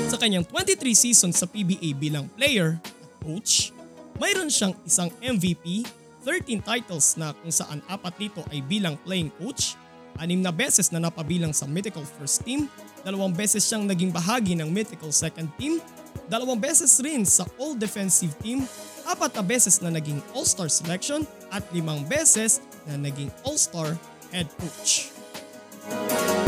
Sa 0.09 0.17
kanyang 0.17 0.43
23 0.49 0.81
seasons 0.97 1.37
sa 1.37 1.45
PBA 1.45 1.93
bilang 1.95 2.25
player 2.33 2.81
at 2.81 3.11
coach, 3.21 3.69
mayroon 4.17 4.49
siyang 4.49 4.73
isang 4.83 5.13
MVP 5.21 5.85
13 6.21 6.61
titles 6.61 7.17
na 7.17 7.33
kung 7.33 7.49
saan 7.49 7.81
apat 7.89 8.13
dito 8.21 8.41
ay 8.53 8.61
bilang 8.61 8.93
playing 9.01 9.33
coach, 9.41 9.73
anim 10.21 10.37
na 10.37 10.53
beses 10.53 10.93
na 10.93 11.01
napabilang 11.01 11.49
sa 11.49 11.65
Mythical 11.65 12.05
First 12.05 12.45
Team, 12.45 12.69
dalawang 13.01 13.33
beses 13.33 13.65
siyang 13.65 13.89
naging 13.89 14.13
bahagi 14.13 14.53
ng 14.53 14.69
Mythical 14.69 15.09
Second 15.09 15.49
Team, 15.57 15.81
dalawang 16.29 16.61
beses 16.61 16.93
rin 17.01 17.25
sa 17.25 17.49
All 17.57 17.73
Defensive 17.73 18.37
Team, 18.37 18.69
apat 19.09 19.33
na 19.33 19.43
beses 19.43 19.81
na 19.81 19.89
naging 19.89 20.21
All-Star 20.37 20.69
Selection 20.69 21.25
at 21.49 21.65
limang 21.73 22.05
beses 22.05 22.61
na 22.85 23.01
naging 23.01 23.33
All-Star 23.41 23.97
Head 24.29 24.45
Coach. 24.61 25.09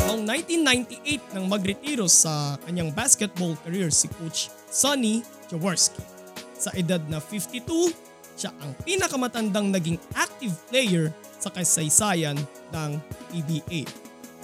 Noong 0.06 0.22
1998 0.30 1.34
nang 1.34 1.50
magretiro 1.50 2.06
sa 2.06 2.62
kanyang 2.70 2.94
basketball 2.94 3.58
career 3.66 3.90
si 3.90 4.06
Coach 4.22 4.54
Sonny 4.70 5.26
Jaworski. 5.50 6.06
Sa 6.54 6.70
edad 6.78 7.02
na 7.10 7.18
52, 7.18 8.13
siya 8.38 8.52
ang 8.62 8.74
pinakamatandang 8.82 9.70
naging 9.70 10.00
active 10.18 10.54
player 10.70 11.14
sa 11.38 11.54
kasaysayan 11.54 12.38
ng 12.74 12.92
PBA. 13.30 13.86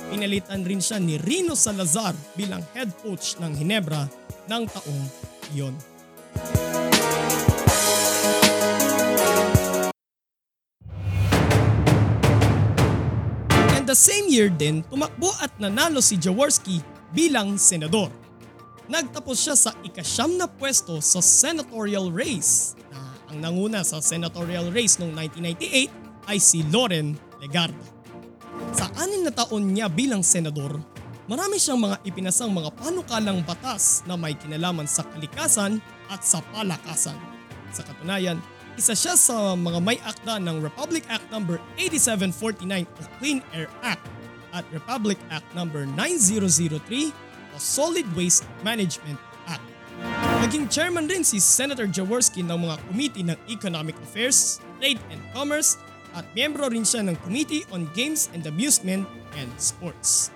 Pinalitan 0.10 0.66
rin 0.66 0.82
siya 0.82 0.98
ni 0.98 1.20
Rino 1.22 1.54
Salazar 1.54 2.16
bilang 2.34 2.64
head 2.74 2.90
coach 3.04 3.38
ng 3.38 3.54
Hinebra 3.54 4.08
ng 4.50 4.64
taong 4.66 5.04
iyon. 5.54 5.76
And 13.78 13.86
the 13.86 13.98
same 13.98 14.28
year 14.32 14.50
din, 14.50 14.82
tumakbo 14.88 15.30
at 15.40 15.54
nanalo 15.62 16.02
si 16.02 16.18
Jaworski 16.18 16.82
bilang 17.14 17.58
senador. 17.62 18.10
Nagtapos 18.90 19.38
siya 19.38 19.54
sa 19.54 19.72
ikasyam 19.86 20.34
na 20.34 20.50
pwesto 20.50 20.98
sa 20.98 21.22
senatorial 21.22 22.10
race 22.10 22.74
ang 23.30 23.38
nanguna 23.38 23.86
sa 23.86 24.02
senatorial 24.02 24.74
race 24.74 24.98
noong 24.98 25.14
1998 25.14 26.30
ay 26.30 26.38
si 26.42 26.66
Loren 26.74 27.14
Legarda. 27.38 27.78
Sa 28.74 28.90
anin 28.98 29.22
na 29.24 29.32
taon 29.34 29.70
niya 29.70 29.88
bilang 29.88 30.26
senador, 30.26 30.82
marami 31.30 31.62
siyang 31.62 31.80
mga 31.80 31.98
ipinasang 32.10 32.50
mga 32.50 32.74
panukalang 32.76 33.46
batas 33.46 34.02
na 34.10 34.18
may 34.18 34.34
kinalaman 34.34 34.90
sa 34.90 35.06
kalikasan 35.06 35.78
at 36.10 36.26
sa 36.26 36.42
palakasan. 36.54 37.16
Sa 37.70 37.86
katunayan, 37.86 38.42
isa 38.74 38.98
siya 38.98 39.14
sa 39.14 39.54
mga 39.54 39.80
may 39.84 40.02
akda 40.02 40.42
ng 40.42 40.66
Republic 40.66 41.06
Act 41.06 41.30
No. 41.30 41.46
8749 41.78 42.90
o 42.90 43.02
Clean 43.22 43.40
Air 43.54 43.70
Act 43.86 44.06
at 44.58 44.66
Republic 44.74 45.22
Act 45.30 45.46
No. 45.54 45.70
9003 45.70 47.14
o 47.54 47.56
Solid 47.62 48.08
Waste 48.18 48.48
Management 48.66 49.29
Naging 50.40 50.72
chairman 50.72 51.04
rin 51.12 51.28
si 51.28 51.36
Senator 51.36 51.84
Jaworski 51.84 52.40
ng 52.48 52.64
mga 52.64 52.80
committee 52.88 53.28
ng 53.28 53.36
Economic 53.52 54.00
Affairs, 54.00 54.64
Trade 54.80 55.04
and 55.12 55.20
Commerce 55.36 55.76
at 56.16 56.24
miyembro 56.32 56.72
rin 56.72 56.88
siya 56.88 57.04
ng 57.04 57.20
Committee 57.28 57.68
on 57.76 57.84
Games 57.92 58.32
and 58.32 58.48
Amusement 58.48 59.04
and 59.36 59.52
Sports. 59.60 60.32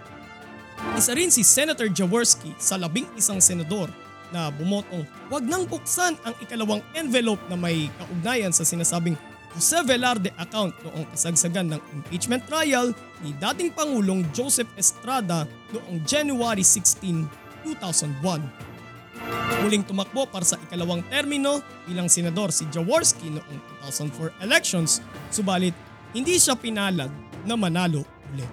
Isa 0.99 1.15
rin 1.15 1.31
si 1.31 1.39
Senator 1.39 1.87
Jaworski 1.87 2.51
sa 2.59 2.75
labing 2.75 3.07
isang 3.15 3.39
senador 3.39 3.87
na 4.35 4.51
bumotong 4.51 5.07
wag 5.31 5.47
nang 5.47 5.63
buksan 5.63 6.19
ang 6.27 6.35
ikalawang 6.43 6.83
envelope 6.99 7.39
na 7.47 7.55
may 7.55 7.87
kaugnayan 7.95 8.51
sa 8.51 8.67
sinasabing 8.67 9.15
Jose 9.55 9.87
Velarde 9.87 10.35
account 10.35 10.75
noong 10.83 11.07
kasagsagan 11.15 11.71
ng 11.71 11.81
impeachment 11.95 12.43
trial 12.51 12.91
ni 13.23 13.31
dating 13.39 13.71
Pangulong 13.71 14.27
Joseph 14.35 14.67
Estrada 14.75 15.47
noong 15.71 16.03
January 16.03 16.65
16, 16.67 17.23
2001. 17.63 18.72
Muling 19.63 19.87
tumakbo 19.87 20.27
para 20.27 20.43
sa 20.43 20.59
ikalawang 20.59 21.07
termino 21.07 21.63
bilang 21.87 22.11
senador 22.11 22.51
si 22.51 22.67
Jaworski 22.67 23.31
noong 23.31 23.59
2004 23.87 24.43
elections 24.43 24.99
subalit 25.31 25.71
hindi 26.11 26.35
siya 26.35 26.59
pinalad 26.59 27.07
na 27.47 27.55
manalo 27.55 28.03
ulit. 28.35 28.51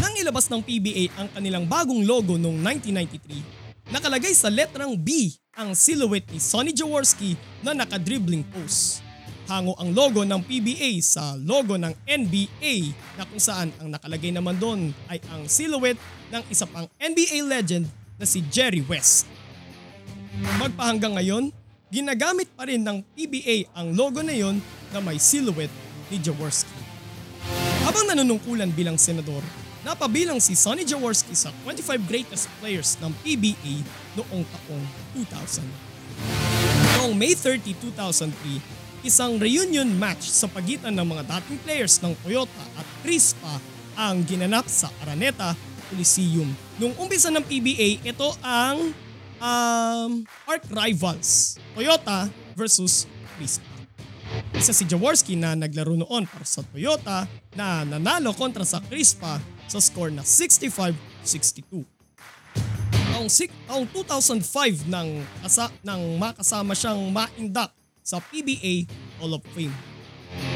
Nang 0.00 0.14
ilabas 0.16 0.48
ng 0.48 0.64
PBA 0.64 1.12
ang 1.20 1.28
kanilang 1.30 1.68
bagong 1.68 2.02
logo 2.08 2.40
noong 2.40 2.56
1993, 2.56 3.92
nakalagay 3.92 4.32
sa 4.32 4.48
letrang 4.48 4.96
B 4.96 5.36
ang 5.52 5.76
silhouette 5.76 6.32
ni 6.32 6.40
Sonny 6.40 6.72
Jaworski 6.72 7.36
na 7.60 7.76
nakadribbling 7.76 8.42
pose. 8.48 9.11
Hango 9.50 9.74
ang 9.74 9.90
logo 9.90 10.22
ng 10.22 10.38
PBA 10.46 11.02
sa 11.02 11.34
logo 11.34 11.74
ng 11.74 11.90
NBA 12.06 12.94
na 13.18 13.26
kung 13.26 13.42
saan 13.42 13.74
ang 13.82 13.90
nakalagay 13.90 14.30
naman 14.30 14.54
doon 14.54 14.94
ay 15.10 15.18
ang 15.34 15.50
silhouette 15.50 15.98
ng 16.30 16.42
isa 16.46 16.62
pang 16.70 16.86
NBA 17.02 17.42
legend 17.42 17.90
na 18.18 18.26
si 18.26 18.38
Jerry 18.46 18.86
West. 18.86 19.26
Magpahanggang 20.62 21.18
ngayon, 21.18 21.50
ginagamit 21.90 22.48
pa 22.54 22.70
rin 22.70 22.86
ng 22.86 23.02
PBA 23.18 23.68
ang 23.74 23.92
logo 23.98 24.22
na 24.22 24.32
yon 24.32 24.62
na 24.94 25.02
may 25.02 25.18
silhouette 25.18 25.74
ni 26.06 26.22
Jaworski. 26.22 26.78
Habang 27.82 28.06
nanunungkulan 28.14 28.70
bilang 28.70 28.94
senador, 28.94 29.42
napabilang 29.82 30.38
si 30.38 30.54
Sonny 30.54 30.86
Jaworski 30.86 31.34
sa 31.34 31.50
25 31.66 31.98
greatest 32.06 32.46
players 32.62 32.94
ng 33.02 33.10
PBA 33.26 33.82
noong 34.14 34.46
taong 34.46 34.84
2000. 35.18 35.66
Noong 37.02 37.14
May 37.18 37.34
30, 37.34 37.74
2003, 37.74 38.81
isang 39.02 39.34
reunion 39.34 39.86
match 39.98 40.30
sa 40.30 40.46
pagitan 40.46 40.94
ng 40.94 41.02
mga 41.02 41.22
dating 41.26 41.58
players 41.66 41.98
ng 41.98 42.14
Toyota 42.22 42.64
at 42.78 42.86
Crispa 43.02 43.58
ang 43.98 44.22
ginanap 44.22 44.70
sa 44.70 44.88
Araneta 45.02 45.58
Coliseum. 45.90 46.46
Noong 46.78 46.94
umpisa 47.02 47.28
ng 47.34 47.42
PBA, 47.42 47.98
ito 48.06 48.28
ang 48.40 48.94
um, 49.42 50.10
arch 50.46 50.66
rivals, 50.70 51.58
Toyota 51.74 52.30
versus 52.54 53.10
Crispa. 53.34 53.74
Isa 54.54 54.70
si 54.70 54.86
Jaworski 54.86 55.34
na 55.34 55.58
naglaro 55.58 55.98
noon 55.98 56.24
para 56.24 56.46
sa 56.46 56.62
Toyota 56.62 57.26
na 57.58 57.82
nanalo 57.82 58.30
kontra 58.32 58.62
sa 58.62 58.78
Crispa 58.80 59.42
sa 59.66 59.82
score 59.82 60.14
na 60.14 60.22
65-62. 60.22 61.82
Taong, 63.12 63.28
taong 63.66 63.86
2005 63.90 64.86
nang, 64.88 65.10
asa, 65.42 65.68
nang 65.82 66.00
makasama 66.16 66.72
siyang 66.72 67.02
ma-induct 67.10 67.81
sa 68.02 68.18
PBA 68.18 68.86
Hall 69.22 69.32
of 69.34 69.42
Fame. 69.54 69.72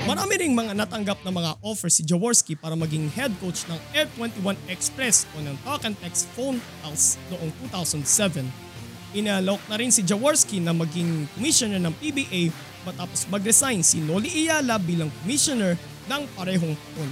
Marami 0.06 0.34
ring 0.38 0.54
mga 0.54 0.72
natanggap 0.72 1.20
na 1.26 1.34
mga 1.34 1.52
offer 1.60 1.90
si 1.90 2.06
Jaworski 2.06 2.54
para 2.54 2.78
maging 2.78 3.10
head 3.12 3.30
coach 3.42 3.66
ng 3.66 3.78
Air 3.92 4.08
21 4.14 4.54
Express 4.70 5.26
o 5.34 5.42
ng 5.42 5.56
Talk 5.66 5.82
and 5.84 5.98
Text 6.00 6.30
Phone 6.34 6.62
House 6.86 7.20
noong 7.28 7.50
2007. 7.70 8.46
Inalok 9.18 9.62
na 9.68 9.76
rin 9.78 9.92
si 9.92 10.02
Jaworski 10.02 10.62
na 10.62 10.72
maging 10.72 11.28
commissioner 11.36 11.80
ng 11.82 11.94
PBA 11.98 12.54
matapos 12.86 13.26
mag-resign 13.28 13.82
si 13.82 13.98
Noli 13.98 14.30
Iyala 14.46 14.78
bilang 14.78 15.10
commissioner 15.22 15.74
ng 16.06 16.22
parehong 16.38 16.74
taon. 16.74 17.10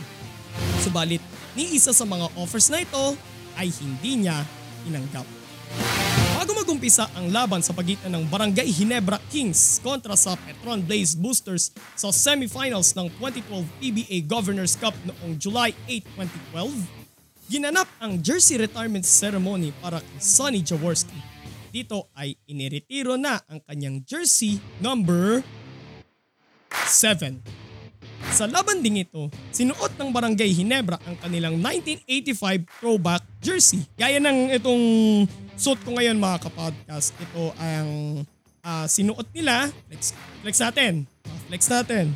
Subalit, 0.87 1.23
ni 1.59 1.75
isa 1.75 1.91
sa 1.91 2.07
mga 2.07 2.31
offers 2.39 2.71
na 2.71 2.83
ito 2.83 3.19
ay 3.59 3.71
hindi 3.71 4.27
niya 4.27 4.43
inanggap. 4.87 5.27
Bago 6.45 6.61
magumpisa 6.61 7.09
ang 7.17 7.33
laban 7.33 7.65
sa 7.65 7.73
pagitan 7.73 8.13
ng 8.13 8.29
Barangay 8.29 8.69
Hinebra 8.69 9.17
Kings 9.33 9.81
kontra 9.81 10.13
sa 10.13 10.37
Petron 10.37 10.85
Blaze 10.85 11.17
Boosters 11.17 11.73
sa 11.97 12.13
semifinals 12.13 12.93
ng 12.93 13.09
2012 13.17 13.65
PBA 13.81 14.29
Governors 14.29 14.77
Cup 14.77 14.93
noong 15.09 15.41
July 15.41 15.73
8, 15.89 16.05
2012, 16.53 17.49
ginanap 17.49 17.89
ang 17.97 18.21
jersey 18.21 18.61
retirement 18.61 19.09
ceremony 19.09 19.73
para 19.81 20.05
kay 20.05 20.21
Sonny 20.21 20.61
Jaworski. 20.61 21.17
Dito 21.73 22.13
ay 22.13 22.37
iniretiro 22.45 23.17
na 23.17 23.41
ang 23.49 23.65
kanyang 23.65 24.05
jersey 24.05 24.61
number 24.85 25.41
7. 26.69 27.41
Sa 28.37 28.45
laban 28.45 28.85
ding 28.85 29.01
ito, 29.01 29.33
sinuot 29.49 29.97
ng 29.97 30.13
Barangay 30.13 30.53
Hinebra 30.53 31.01
ang 31.09 31.17
kanilang 31.25 31.57
1985 31.57 32.69
throwback 32.85 33.25
jersey. 33.41 33.89
Gaya 33.97 34.21
ng 34.21 34.53
itong 34.53 34.85
suit 35.55 35.81
ko 35.83 35.95
ngayon 35.97 36.19
mga 36.19 36.49
kapodcast. 36.49 37.15
Ito 37.19 37.55
ang 37.59 37.89
uh, 38.63 38.87
sinuot 38.87 39.29
nila. 39.33 39.71
Flex, 39.91 40.13
flex 40.43 40.55
natin. 40.61 41.07
Flex 41.51 41.69
natin. 41.71 42.15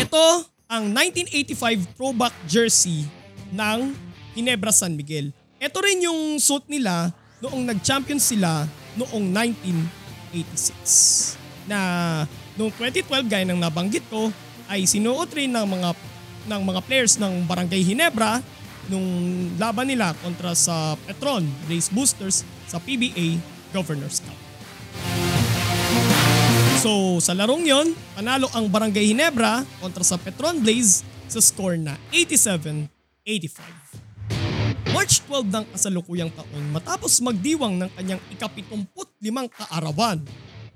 Ito 0.00 0.24
ang 0.70 0.90
1985 0.94 1.96
throwback 1.98 2.34
jersey 2.46 3.06
ng 3.50 3.94
Hinebra 4.38 4.70
San 4.70 4.94
Miguel. 4.94 5.34
Ito 5.60 5.78
rin 5.82 6.06
yung 6.06 6.38
suit 6.38 6.64
nila 6.70 7.10
noong 7.42 7.66
nag-champion 7.74 8.20
sila 8.22 8.64
noong 8.96 9.28
1986. 10.30 11.36
Na 11.68 11.78
Noong 12.60 12.76
2012 12.76 13.24
gaya 13.24 13.48
ng 13.48 13.56
nabanggit 13.56 14.04
ko 14.12 14.28
ay 14.68 14.84
sinuot 14.84 15.32
rin 15.32 15.48
ng 15.48 15.64
mga 15.64 15.96
ng 16.44 16.60
mga 16.60 16.80
players 16.84 17.16
ng 17.16 17.48
Barangay 17.48 17.80
Hinebra 17.80 18.44
nung 18.90 19.06
laban 19.56 19.86
nila 19.86 20.12
kontra 20.18 20.52
sa 20.58 20.98
Petron 21.06 21.46
Race 21.70 21.88
Boosters 21.94 22.42
sa 22.66 22.82
PBA 22.82 23.38
Governors 23.70 24.18
Cup. 24.20 24.34
So 26.82 27.22
sa 27.22 27.36
larong 27.36 27.62
yon, 27.62 27.94
panalo 28.18 28.50
ang 28.50 28.66
Barangay 28.66 29.14
Hinebra 29.14 29.62
kontra 29.78 30.02
sa 30.02 30.18
Petron 30.18 30.58
Blaze 30.58 31.06
sa 31.30 31.38
score 31.38 31.78
na 31.78 31.94
87-85. 32.10 32.90
March 34.90 35.22
12 35.30 35.54
ng 35.54 35.64
kasalukuyang 35.70 36.32
taon 36.34 36.64
matapos 36.74 37.22
magdiwang 37.22 37.78
ng 37.78 37.90
kanyang 37.94 38.20
ikapitumput-limang 38.34 39.46
kaarawan 39.54 40.18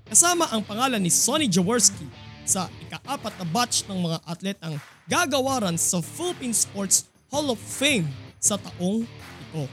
kasama 0.06 0.46
ang 0.54 0.62
pangalan 0.62 1.02
ni 1.02 1.10
Sonny 1.10 1.50
Jaworski 1.50 2.06
sa 2.44 2.68
ikaapat 2.84 3.34
na 3.40 3.46
batch 3.48 3.88
ng 3.88 3.98
mga 4.04 4.18
atletang 4.28 4.76
gagawaran 5.08 5.80
sa 5.80 6.04
Philippine 6.04 6.52
Sports 6.52 7.08
Hall 7.34 7.50
of 7.50 7.58
Fame 7.58 8.06
sa 8.38 8.54
taong 8.54 9.02
ito. 9.02 9.66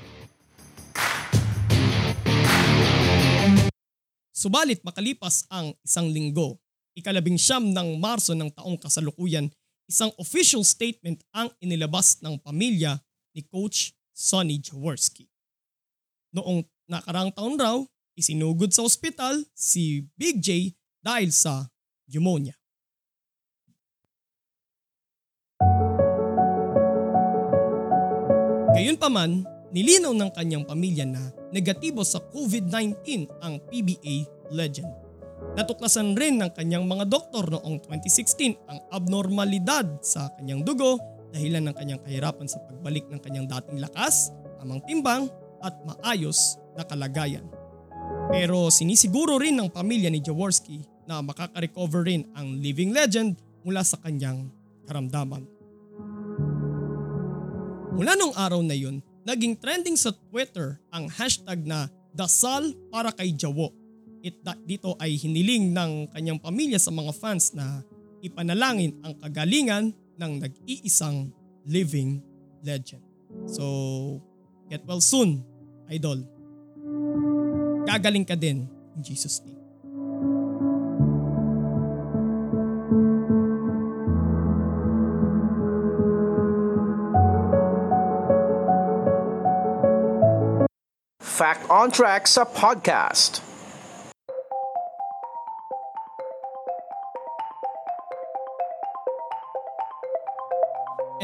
Subalit 4.34 4.82
makalipas 4.82 5.46
ang 5.46 5.70
isang 5.86 6.10
linggo, 6.10 6.58
ikalabing 6.98 7.38
siyam 7.38 7.70
ng 7.70 8.02
Marso 8.02 8.34
ng 8.34 8.50
taong 8.50 8.82
kasalukuyan, 8.82 9.46
isang 9.86 10.10
official 10.18 10.66
statement 10.66 11.22
ang 11.38 11.54
inilabas 11.62 12.18
ng 12.26 12.42
pamilya 12.42 12.98
ni 13.38 13.46
Coach 13.46 13.94
Sonny 14.10 14.58
Jaworski. 14.58 15.30
Noong 16.34 16.66
nakarang 16.90 17.30
taon 17.30 17.62
raw, 17.62 17.78
Isinugod 18.18 18.74
sa 18.74 18.82
ospital 18.90 19.46
si 19.54 20.10
Big 20.18 20.42
J 20.42 20.74
dahil 21.06 21.30
sa 21.30 21.70
pneumonia. 22.10 22.61
Gayunpaman, 28.82 29.46
nilinaw 29.70 30.10
ng 30.10 30.34
kanyang 30.34 30.66
pamilya 30.66 31.06
na 31.06 31.22
negatibo 31.54 32.02
sa 32.02 32.18
COVID-19 32.18 33.30
ang 33.46 33.62
PBA 33.70 34.26
legend. 34.50 34.90
Natuklasan 35.54 36.18
rin 36.18 36.42
ng 36.42 36.50
kanyang 36.50 36.90
mga 36.90 37.06
doktor 37.06 37.46
noong 37.46 37.78
2016 37.86 38.58
ang 38.66 38.82
abnormalidad 38.90 39.86
sa 40.02 40.34
kanyang 40.34 40.66
dugo 40.66 40.98
dahilan 41.30 41.70
ng 41.70 41.76
kanyang 41.78 42.02
kahirapan 42.02 42.50
sa 42.50 42.58
pagbalik 42.58 43.06
ng 43.06 43.22
kanyang 43.22 43.46
dating 43.46 43.86
lakas, 43.86 44.34
tamang 44.58 44.82
timbang 44.90 45.30
at 45.62 45.78
maayos 45.86 46.58
na 46.74 46.82
kalagayan. 46.82 47.46
Pero 48.34 48.74
sinisiguro 48.74 49.38
rin 49.38 49.62
ng 49.62 49.70
pamilya 49.70 50.10
ni 50.10 50.26
Jaworski 50.26 50.82
na 51.06 51.22
makaka-recover 51.22 52.02
rin 52.02 52.26
ang 52.34 52.58
living 52.58 52.98
legend 52.98 53.38
mula 53.62 53.86
sa 53.86 54.02
kanyang 54.02 54.50
karamdaman. 54.90 55.61
Mula 57.92 58.16
nung 58.16 58.32
araw 58.36 58.64
na 58.64 58.72
yun, 58.72 59.04
naging 59.28 59.60
trending 59.60 60.00
sa 60.00 60.16
Twitter 60.32 60.80
ang 60.96 61.12
hashtag 61.12 61.68
na 61.68 61.92
Dasal 62.12 62.76
para 62.92 63.12
kay 63.16 63.32
Jawo. 63.36 63.72
It, 64.20 64.44
dito 64.68 65.00
ay 65.00 65.16
hiniling 65.16 65.72
ng 65.72 66.12
kanyang 66.12 66.40
pamilya 66.44 66.78
sa 66.78 66.92
mga 66.92 67.12
fans 67.16 67.56
na 67.56 67.82
ipanalangin 68.20 69.00
ang 69.02 69.16
kagalingan 69.18 69.96
ng 70.20 70.32
nag-iisang 70.44 71.32
living 71.66 72.20
legend. 72.62 73.02
So, 73.48 74.20
get 74.68 74.84
well 74.84 75.02
soon, 75.02 75.42
idol. 75.88 76.22
Gagaling 77.88 78.28
ka 78.28 78.36
din 78.36 78.68
in 78.94 79.02
Jesus 79.02 79.40
name. 79.42 79.61
On 91.72 91.88
Track 91.88 92.28
sa 92.28 92.44
podcast. 92.44 93.40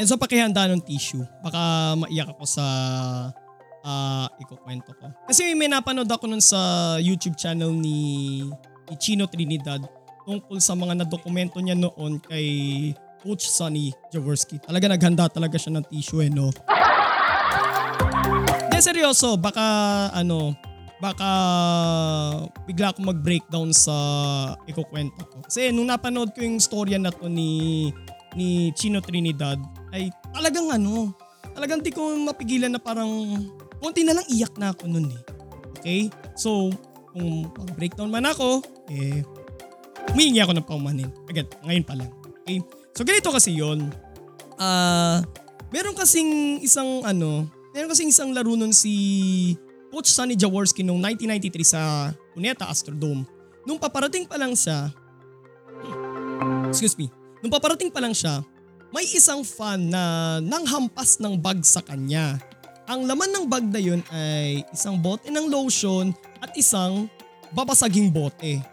And 0.00 0.08
so 0.08 0.16
pakihanda 0.16 0.72
ng 0.72 0.80
tissue. 0.88 1.20
Baka 1.44 1.92
maiyak 2.00 2.32
ako 2.32 2.48
sa 2.48 2.64
uh, 3.84 4.26
ikukwento 4.40 4.96
ko. 4.96 5.12
Kasi 5.28 5.52
may 5.52 5.68
napanood 5.68 6.08
ako 6.08 6.24
nun 6.24 6.40
sa 6.40 6.96
YouTube 6.96 7.36
channel 7.36 7.68
ni, 7.68 8.40
ni 8.88 8.94
Chino 8.96 9.28
Trinidad 9.28 9.84
tungkol 10.24 10.64
sa 10.64 10.72
mga 10.72 11.04
nadokumento 11.04 11.60
niya 11.60 11.76
noon 11.76 12.24
kay 12.24 12.48
Coach 13.20 13.44
Sonny 13.52 13.92
Jaworski. 14.08 14.64
Talaga 14.64 14.88
naghanda 14.88 15.28
talaga 15.28 15.60
siya 15.60 15.76
ng 15.76 15.84
tissue 15.92 16.24
eh 16.24 16.32
no. 16.32 16.48
Hindi 18.78 18.94
seryoso, 18.94 19.34
baka 19.34 19.66
ano, 20.14 20.54
baka 21.02 21.30
bigla 22.62 22.94
akong 22.94 23.10
mag-breakdown 23.10 23.74
sa 23.74 23.90
ikukwento 24.70 25.18
ko. 25.18 25.42
Kasi 25.42 25.74
nung 25.74 25.90
napanood 25.90 26.30
ko 26.30 26.46
yung 26.46 26.62
storya 26.62 26.94
na 26.94 27.10
to 27.10 27.26
ni 27.26 27.90
ni 28.38 28.70
Chino 28.78 29.02
Trinidad 29.02 29.58
ay 29.90 30.14
talagang 30.30 30.70
ano, 30.70 31.10
talagang 31.58 31.82
di 31.82 31.90
ko 31.90 32.06
mapigilan 32.22 32.70
na 32.70 32.78
parang 32.78 33.10
konti 33.82 34.06
na 34.06 34.14
lang 34.14 34.26
iyak 34.30 34.54
na 34.54 34.70
ako 34.70 34.86
nun 34.86 35.10
eh. 35.10 35.22
Okay? 35.82 36.00
So, 36.38 36.70
kung 37.10 37.50
mag-breakdown 37.50 38.14
man 38.14 38.30
ako, 38.30 38.62
eh, 38.94 39.26
humihingi 40.14 40.38
ako 40.38 40.54
ng 40.54 40.68
paumanin. 40.70 41.10
Agad, 41.26 41.50
ngayon 41.66 41.82
pa 41.82 41.98
lang. 41.98 42.14
Okay? 42.46 42.62
So, 42.94 43.02
ganito 43.02 43.34
kasi 43.34 43.58
yon 43.58 43.90
Ah, 44.54 44.62
uh, 44.62 45.16
meron 45.74 45.98
kasing 45.98 46.62
isang 46.62 47.02
ano, 47.02 47.57
meron 47.72 47.90
kasing 47.90 48.10
isang 48.12 48.30
laro 48.32 48.56
nun 48.56 48.72
si 48.72 49.54
Coach 49.88 50.12
Sonny 50.12 50.36
Jaworski 50.36 50.84
noong 50.84 51.00
1993 51.16 51.64
sa 51.64 52.12
Cuneta 52.36 52.68
Astrodome. 52.68 53.24
Nung 53.64 53.80
paparating 53.80 54.28
pa 54.28 54.36
lang 54.36 54.52
siya, 54.56 54.92
excuse 56.68 56.96
me, 56.96 57.08
nung 57.40 57.52
paparating 57.52 57.92
pa 57.92 58.00
lang 58.00 58.12
siya, 58.12 58.44
may 58.88 59.04
isang 59.04 59.44
fan 59.44 59.92
na 59.92 60.36
nanghampas 60.40 61.20
ng 61.20 61.36
bag 61.36 61.60
sa 61.64 61.84
kanya. 61.84 62.40
Ang 62.88 63.04
laman 63.04 63.28
ng 63.28 63.44
bag 63.44 63.64
na 63.68 63.80
yun 63.80 64.00
ay 64.08 64.64
isang 64.72 64.96
bote 64.96 65.28
ng 65.28 65.52
lotion 65.52 66.08
at 66.40 66.56
isang 66.56 67.04
babasaging 67.52 68.08
bote. 68.08 68.64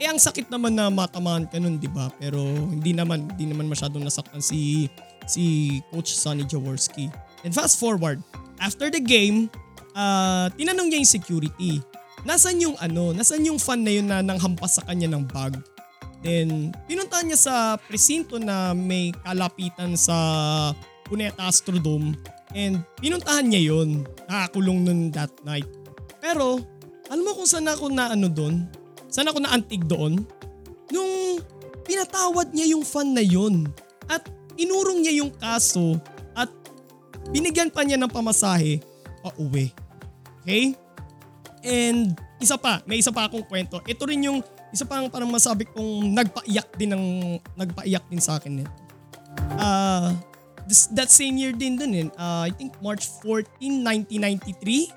Eh 0.00 0.08
ang 0.08 0.18
sakit 0.18 0.48
naman 0.48 0.74
na 0.74 0.88
matamaan 0.88 1.44
ka 1.44 1.60
nun, 1.60 1.76
'di 1.76 1.86
ba? 1.92 2.08
Pero 2.16 2.40
hindi 2.42 2.96
naman 2.96 3.30
hindi 3.36 3.52
naman 3.52 3.68
masyadong 3.68 4.02
nasaktan 4.02 4.42
si 4.42 4.88
si 5.28 5.78
Coach 5.92 6.16
Sonny 6.16 6.42
Jaworski. 6.48 7.12
And 7.44 7.52
fast 7.52 7.80
forward, 7.80 8.20
after 8.60 8.92
the 8.92 9.00
game, 9.00 9.48
uh, 9.96 10.52
tinanong 10.54 10.92
niya 10.92 10.98
yung 11.00 11.12
security. 11.12 11.72
Nasaan 12.28 12.60
yung 12.60 12.76
ano, 12.76 13.16
nasaan 13.16 13.48
yung 13.48 13.56
fan 13.56 13.80
na 13.80 13.92
yun 13.92 14.06
na 14.08 14.20
nanghampas 14.20 14.76
sa 14.76 14.84
kanya 14.84 15.08
ng 15.08 15.24
bag? 15.24 15.56
Then, 16.20 16.76
pinuntahan 16.84 17.32
niya 17.32 17.40
sa 17.40 17.54
presinto 17.80 18.36
na 18.36 18.76
may 18.76 19.16
kalapitan 19.24 19.96
sa 19.96 20.16
Cuneta 21.08 21.48
Astrodome 21.48 22.12
and 22.52 22.84
pinuntahan 23.00 23.48
niya 23.48 23.72
yon 23.72 24.04
Nakakulong 24.28 24.84
nun 24.84 25.00
that 25.16 25.32
night. 25.48 25.66
Pero, 26.20 26.60
alam 27.08 27.24
mo 27.24 27.32
kung 27.40 27.48
saan 27.48 27.72
ako 27.72 27.88
na 27.88 28.12
ano 28.12 28.28
doon? 28.28 28.68
Saan 29.08 29.32
ako 29.32 29.40
na 29.40 29.50
antig 29.56 29.88
doon? 29.88 30.20
Nung 30.92 31.40
pinatawad 31.88 32.52
niya 32.52 32.76
yung 32.76 32.84
fan 32.84 33.16
na 33.16 33.24
yon 33.24 33.66
at 34.06 34.28
inurong 34.60 35.00
niya 35.00 35.24
yung 35.24 35.32
kaso 35.40 35.96
binigyan 37.28 37.68
pa 37.68 37.84
niya 37.84 38.00
ng 38.00 38.08
pamasahe 38.08 38.80
pa 39.20 39.30
uwi. 39.36 39.68
Okay? 40.42 40.72
And 41.60 42.16
isa 42.40 42.56
pa, 42.56 42.80
may 42.88 43.04
isa 43.04 43.12
pa 43.12 43.28
akong 43.28 43.44
kwento. 43.44 43.84
Ito 43.84 44.08
rin 44.08 44.24
yung 44.24 44.40
isa 44.72 44.88
pang 44.88 45.10
parang 45.12 45.28
masabi 45.28 45.68
kong 45.68 46.14
nagpaiyak 46.14 46.68
din 46.78 46.90
ng 46.96 47.04
nagpaiyak 47.58 48.04
din 48.08 48.22
sa 48.22 48.40
akin 48.40 48.64
nito. 48.64 48.72
Uh, 49.60 50.14
this, 50.64 50.88
that 50.94 51.10
same 51.12 51.36
year 51.36 51.52
din 51.52 51.76
dun 51.76 51.92
eh. 51.92 52.06
Uh, 52.16 52.48
I 52.48 52.52
think 52.54 52.74
March 52.80 53.04
14, 53.22 53.84
1993. 53.84 54.96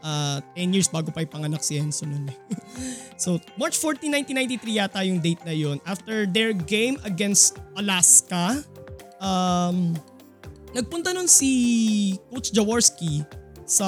Uh, 0.00 0.40
10 0.56 0.72
years 0.72 0.88
bago 0.88 1.12
pa 1.12 1.20
ipanganak 1.20 1.60
si 1.60 1.76
Enzo 1.76 2.08
nun 2.08 2.32
eh. 2.32 2.36
so 3.22 3.36
March 3.60 3.76
14, 3.76 4.08
1993 4.32 4.80
yata 4.80 5.04
yung 5.04 5.20
date 5.20 5.44
na 5.44 5.52
yon 5.52 5.76
After 5.84 6.24
their 6.24 6.56
game 6.56 6.96
against 7.04 7.60
Alaska, 7.76 8.64
um, 9.20 9.92
nagpunta 10.74 11.10
nun 11.14 11.26
si 11.26 11.50
Coach 12.30 12.54
Jaworski 12.54 13.26
sa 13.66 13.86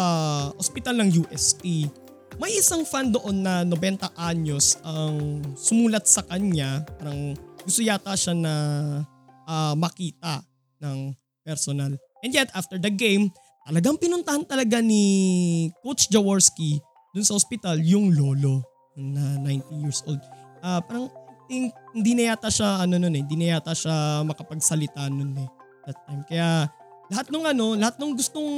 ospital 0.58 1.02
ng 1.02 1.26
UST 1.26 1.90
may 2.40 2.56
isang 2.56 2.86
fan 2.86 3.12
doon 3.12 3.44
na 3.44 3.62
90 3.66 4.08
anyos 4.16 4.80
ang 4.86 5.42
sumulat 5.58 6.08
sa 6.08 6.24
kanya, 6.24 6.80
parang 6.96 7.36
gusto 7.62 7.84
yata 7.84 8.16
siya 8.16 8.32
na 8.32 8.54
uh, 9.44 9.74
makita 9.76 10.40
ng 10.80 11.12
personal. 11.44 11.92
And 12.24 12.32
yet 12.32 12.48
after 12.56 12.80
the 12.80 12.88
game, 12.88 13.28
talagang 13.68 14.00
pinuntahan 14.00 14.42
talaga 14.48 14.80
ni 14.80 15.68
Coach 15.84 16.08
Jaworski 16.08 16.80
dun 17.12 17.26
sa 17.26 17.36
ospital 17.36 17.76
yung 17.78 18.16
lolo 18.16 18.64
na 18.96 19.36
90 19.44 19.82
years 19.84 20.00
old. 20.08 20.22
Uh, 20.64 20.80
parang 20.82 21.12
think, 21.46 21.70
hindi 21.92 22.16
na 22.16 22.32
yata 22.32 22.48
siya 22.48 22.80
ano 22.80 22.96
nun 22.96 23.12
eh, 23.12 23.20
hindi 23.20 23.36
na 23.36 23.58
yata 23.58 23.76
siya 23.76 24.24
makapagsalita 24.24 25.04
nun 25.12 25.36
eh 25.36 25.61
that 25.86 25.98
time. 26.06 26.22
Kaya 26.26 26.70
lahat 27.12 27.26
ng 27.28 27.44
ano, 27.44 27.66
lahat 27.76 28.00
ng 28.00 28.12
gustong 28.16 28.50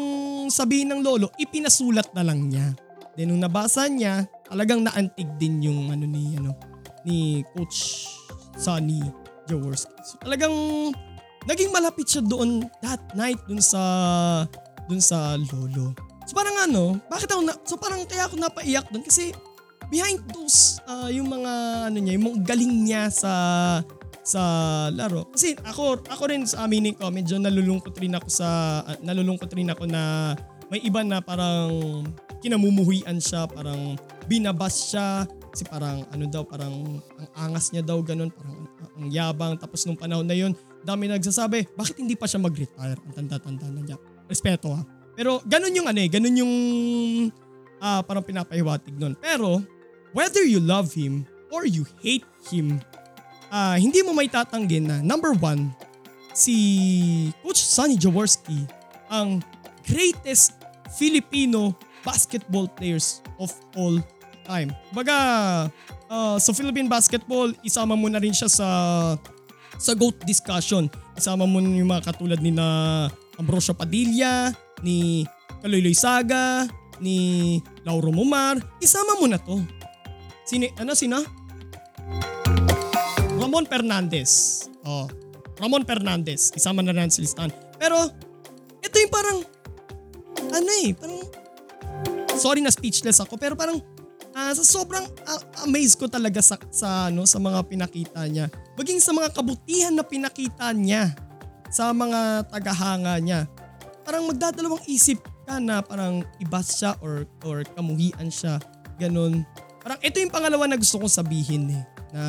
sabihin 0.52 0.92
ng 0.94 1.00
lolo, 1.02 1.30
ipinasulat 1.40 2.10
na 2.14 2.22
lang 2.22 2.46
niya. 2.46 2.70
Then 3.14 3.34
nung 3.34 3.42
nabasa 3.42 3.86
niya, 3.86 4.26
talagang 4.46 4.82
naantig 4.82 5.26
din 5.38 5.62
yung 5.62 5.90
ano 5.90 6.04
ni 6.06 6.34
ano 6.38 6.54
ni 7.06 7.42
Coach 7.54 8.10
Sonny 8.58 9.02
Jaworski. 9.46 9.94
So 10.06 10.18
talagang 10.22 10.54
naging 11.44 11.70
malapit 11.70 12.08
siya 12.08 12.22
doon 12.24 12.64
that 12.80 13.00
night 13.14 13.38
doon 13.46 13.62
sa 13.62 13.82
doon 14.88 15.02
sa 15.02 15.36
lolo. 15.52 15.94
So 16.24 16.32
parang 16.32 16.56
ano, 16.56 16.96
bakit 17.12 17.28
ako 17.28 17.42
na, 17.44 17.54
so 17.68 17.76
parang 17.76 18.02
kaya 18.08 18.24
ako 18.24 18.40
napaiyak 18.40 18.88
doon 18.88 19.04
kasi 19.04 19.36
behind 19.92 20.24
those 20.32 20.80
uh, 20.88 21.12
yung 21.12 21.28
mga 21.28 21.52
ano 21.92 21.98
niya, 22.00 22.16
yung 22.16 22.26
mga 22.32 22.40
galing 22.48 22.74
niya 22.88 23.02
sa 23.12 23.32
sa 24.24 24.40
laro. 24.88 25.28
Kasi 25.28 25.52
ako 25.60 26.00
ako 26.08 26.22
rin 26.32 26.48
sa 26.48 26.64
aminin 26.64 26.96
ko, 26.96 27.12
medyo 27.12 27.36
nalulungkot 27.36 27.92
rin 28.00 28.16
ako 28.16 28.28
sa 28.32 28.80
uh, 28.82 28.96
nalulungkot 29.04 29.52
rin 29.52 29.68
ako 29.68 29.84
na 29.84 30.32
may 30.72 30.80
iba 30.80 31.04
na 31.04 31.20
parang 31.20 32.02
kinamumuhian 32.40 33.20
siya, 33.20 33.44
parang 33.44 34.00
binabas 34.24 34.92
siya, 34.92 35.28
kasi 35.52 35.68
parang 35.68 36.08
ano 36.08 36.24
daw, 36.26 36.42
parang 36.42 36.98
ang 37.36 37.52
angas 37.52 37.70
niya 37.70 37.84
daw 37.84 38.00
ganun, 38.00 38.32
parang 38.32 38.64
ang 38.96 39.06
yabang. 39.12 39.54
Tapos 39.60 39.84
nung 39.84 39.96
panahon 39.96 40.24
na 40.24 40.34
yun, 40.34 40.56
dami 40.82 41.06
nagsasabi, 41.08 41.76
bakit 41.76 42.00
hindi 42.00 42.16
pa 42.16 42.24
siya 42.24 42.40
mag-retire? 42.40 42.98
Ang 43.00 43.14
tanda-tanda 43.14 43.68
na 43.70 43.80
niya. 43.84 43.96
Respeto 44.26 44.72
ha. 44.72 44.82
Pero 45.14 45.38
ganun 45.46 45.72
yung 45.72 45.86
ano 45.86 46.00
eh, 46.00 46.10
ganun 46.10 46.34
yung 46.34 46.54
uh, 47.78 48.00
parang 48.02 48.24
pinapahiwatig 48.24 48.96
nun. 48.98 49.14
Pero 49.20 49.62
whether 50.16 50.42
you 50.42 50.58
love 50.58 50.90
him 50.90 51.28
or 51.54 51.68
you 51.68 51.86
hate 52.02 52.26
him, 52.50 52.82
uh, 53.54 53.76
hindi 53.78 54.02
mo 54.02 54.10
may 54.10 54.26
tatanggin 54.26 54.90
na 54.90 54.98
number 54.98 55.30
one, 55.38 55.70
si 56.34 57.30
Coach 57.46 57.62
Sonny 57.62 57.94
Jaworski 57.94 58.66
ang 59.06 59.38
greatest 59.86 60.58
Filipino 60.98 61.70
basketball 62.02 62.66
players 62.66 63.22
of 63.38 63.54
all 63.78 64.02
time. 64.42 64.74
Baga, 64.90 65.18
uh, 66.10 66.36
sa 66.42 66.50
Philippine 66.50 66.90
basketball, 66.90 67.54
isama 67.62 67.94
mo 67.94 68.10
na 68.10 68.18
rin 68.18 68.34
siya 68.34 68.50
sa 68.50 68.68
sa 69.78 69.92
GOAT 69.94 70.26
discussion. 70.26 70.90
Isama 71.14 71.46
mo 71.46 71.62
yung 71.62 71.90
mga 71.90 72.10
katulad 72.10 72.42
ni 72.42 72.50
na 72.50 73.06
Ambrosio 73.38 73.74
Padilla, 73.74 74.50
ni 74.82 75.26
Kaloyloy 75.62 75.94
Saga, 75.94 76.66
ni 77.02 77.58
Lauro 77.82 78.10
Mumar. 78.14 78.58
Isama 78.78 79.18
mo 79.18 79.26
na 79.26 79.38
to. 79.38 79.58
Sino, 80.46 80.68
ano, 80.78 80.92
sino? 80.94 81.43
Ramon 83.54 83.70
Fernandez. 83.70 84.66
Oh, 84.82 85.06
Ramon 85.62 85.86
Fernandez. 85.86 86.50
Isama 86.58 86.82
na 86.82 86.90
rin 86.90 87.06
sa 87.06 87.22
listan. 87.22 87.54
Pero, 87.78 88.10
ito 88.82 88.96
yung 88.98 89.14
parang, 89.14 89.46
ano 90.50 90.70
eh, 90.82 90.90
parang 90.90 91.22
sorry 92.34 92.58
na 92.58 92.74
speechless 92.74 93.22
ako 93.22 93.38
pero 93.38 93.54
parang 93.54 93.78
uh, 94.34 94.52
sa 94.58 94.64
sobrang 94.66 95.06
uh, 95.06 95.42
amazed 95.70 96.02
ko 96.02 96.10
talaga 96.10 96.42
sa, 96.42 96.58
sa, 96.74 97.06
ano, 97.06 97.30
sa 97.30 97.38
mga 97.38 97.62
pinakita 97.70 98.26
niya. 98.26 98.50
Maging 98.74 98.98
sa 98.98 99.14
mga 99.14 99.30
kabutihan 99.30 99.94
na 99.94 100.02
pinakita 100.02 100.74
niya 100.74 101.14
sa 101.70 101.94
mga 101.94 102.50
tagahanga 102.50 103.22
niya. 103.22 103.46
Parang 104.02 104.26
magdadalawang 104.34 104.82
isip 104.90 105.22
ka 105.46 105.62
na 105.62 105.78
parang 105.78 106.26
ibas 106.42 106.74
siya 106.74 106.98
or, 106.98 107.22
or 107.46 107.62
kamuhian 107.78 108.34
siya. 108.34 108.58
Ganun. 108.98 109.46
Parang 109.78 110.02
ito 110.02 110.18
yung 110.18 110.34
pangalawa 110.34 110.66
na 110.66 110.74
gusto 110.74 110.98
kong 110.98 111.06
sabihin 111.22 111.70
eh. 111.70 111.84
Na 112.10 112.22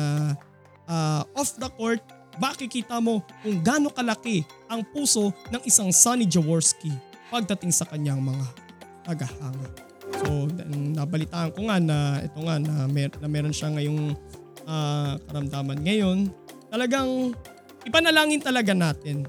uh, 0.88 1.22
off 1.34 1.54
the 1.58 1.68
court, 1.74 2.00
makikita 2.36 2.98
mo 3.00 3.22
kung 3.42 3.60
gaano 3.60 3.88
kalaki 3.92 4.44
ang 4.70 4.82
puso 4.82 5.32
ng 5.52 5.62
isang 5.64 5.90
Sonny 5.92 6.26
Jaworski 6.26 6.92
pagdating 7.30 7.72
sa 7.74 7.84
kanyang 7.88 8.22
mga 8.22 8.46
tagahanga. 9.06 9.70
So, 10.22 10.48
nabalitaan 10.70 11.50
ko 11.52 11.66
nga 11.66 11.76
na 11.82 12.22
ito 12.22 12.38
nga 12.40 12.56
na, 12.62 12.86
mer- 12.86 13.18
na 13.18 13.28
meron 13.28 13.54
siya 13.54 13.74
ngayong 13.74 14.14
ah, 14.64 15.18
karamdaman 15.26 15.82
ngayon. 15.82 16.30
Talagang 16.70 17.34
ipanalangin 17.82 18.42
talaga 18.42 18.72
natin 18.74 19.26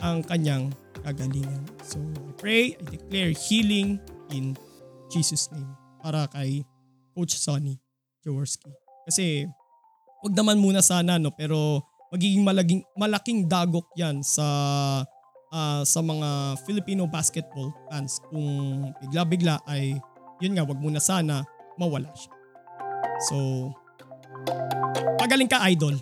ang 0.00 0.24
kanyang 0.24 0.72
kagalingan. 1.04 1.64
So, 1.84 2.00
I 2.00 2.32
pray, 2.36 2.64
I 2.76 2.82
declare 2.88 3.32
healing 3.32 4.00
in 4.32 4.56
Jesus' 5.08 5.48
name 5.52 5.68
para 6.00 6.28
kay 6.32 6.64
Coach 7.12 7.36
Sonny 7.36 7.80
Jaworski. 8.24 8.72
Kasi, 9.08 9.48
wag 10.20 10.34
naman 10.36 10.60
muna 10.60 10.84
sana 10.84 11.16
no, 11.16 11.32
pero 11.32 11.80
magiging 12.10 12.42
malaging, 12.42 12.82
malaking 12.98 13.46
dagok 13.46 13.86
yan 13.96 14.20
sa 14.20 14.46
ah, 15.50 15.82
sa 15.82 16.00
mga 16.00 16.60
Filipino 16.64 17.06
basketball 17.06 17.74
fans 17.90 18.22
kung 18.30 18.46
bigla-bigla 19.02 19.62
ay 19.66 19.98
yun 20.40 20.56
nga, 20.56 20.64
wag 20.64 20.80
muna 20.80 20.98
sana 20.98 21.44
mawala 21.76 22.08
siya. 22.16 22.32
So, 23.28 23.36
pagaling 25.20 25.52
ka 25.52 25.60
idol. 25.68 26.00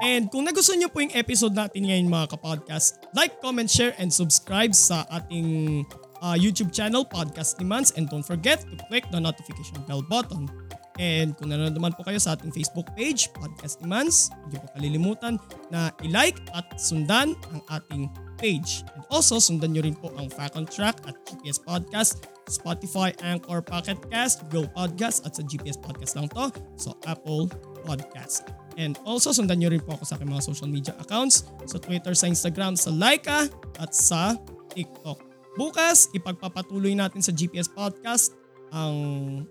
And 0.00 0.32
kung 0.32 0.48
nagustuhan 0.48 0.80
niyo 0.80 0.88
po 0.88 1.04
yung 1.04 1.12
episode 1.12 1.52
natin 1.52 1.84
ngayon 1.84 2.08
mga 2.08 2.32
kapodcast, 2.32 3.04
like, 3.12 3.36
comment, 3.44 3.68
share, 3.68 3.92
and 4.00 4.08
subscribe 4.08 4.72
sa 4.72 5.04
ating 5.12 5.84
uh, 6.24 6.32
YouTube 6.32 6.72
channel, 6.72 7.04
Podcast 7.04 7.60
ni 7.60 7.68
Mans. 7.68 7.92
And 7.92 8.08
don't 8.08 8.24
forget 8.24 8.64
to 8.64 8.74
click 8.88 9.04
the 9.12 9.20
notification 9.20 9.84
bell 9.84 10.00
button. 10.00 10.48
And 10.98 11.36
kung 11.38 11.54
nanonood 11.54 11.76
naman 11.78 11.92
po 11.94 12.02
kayo 12.02 12.18
sa 12.18 12.34
ating 12.34 12.50
Facebook 12.50 12.90
page, 12.98 13.30
Podcast 13.36 13.78
ni 13.84 13.86
Mans, 13.86 14.32
hindi 14.48 14.58
po 14.58 14.66
kalilimutan 14.74 15.38
na 15.70 15.94
i-like 16.02 16.40
at 16.56 16.66
sundan 16.80 17.38
ang 17.54 17.60
ating 17.70 18.10
page. 18.40 18.82
And 18.96 19.04
also, 19.12 19.38
sundan 19.38 19.76
nyo 19.76 19.84
rin 19.84 19.94
po 19.94 20.10
ang 20.16 20.32
Fact 20.32 20.56
Track 20.72 21.04
at 21.06 21.14
GPS 21.28 21.60
Podcast, 21.60 22.24
Spotify, 22.48 23.12
Anchor, 23.20 23.60
Pocket 23.62 24.00
Cast, 24.08 24.48
Google 24.48 24.72
Podcast 24.72 25.28
at 25.28 25.36
sa 25.36 25.42
GPS 25.44 25.76
Podcast 25.78 26.16
lang 26.16 26.26
to. 26.32 26.48
So, 26.80 26.96
Apple 27.06 27.52
Podcast. 27.84 28.48
And 28.80 28.96
also, 29.04 29.30
sundan 29.30 29.60
nyo 29.60 29.68
rin 29.68 29.84
po 29.84 29.94
ako 29.94 30.08
sa 30.08 30.16
aking 30.16 30.32
mga 30.32 30.42
social 30.42 30.70
media 30.72 30.96
accounts 30.96 31.46
sa 31.68 31.76
Twitter, 31.76 32.16
sa 32.16 32.26
Instagram, 32.32 32.80
sa 32.80 32.88
Laika 32.88 33.46
at 33.76 33.92
sa 33.92 34.34
TikTok. 34.72 35.20
Bukas, 35.60 36.08
ipagpapatuloy 36.16 36.96
natin 36.96 37.20
sa 37.20 37.34
GPS 37.34 37.68
Podcast 37.68 38.39
ang 38.70 38.96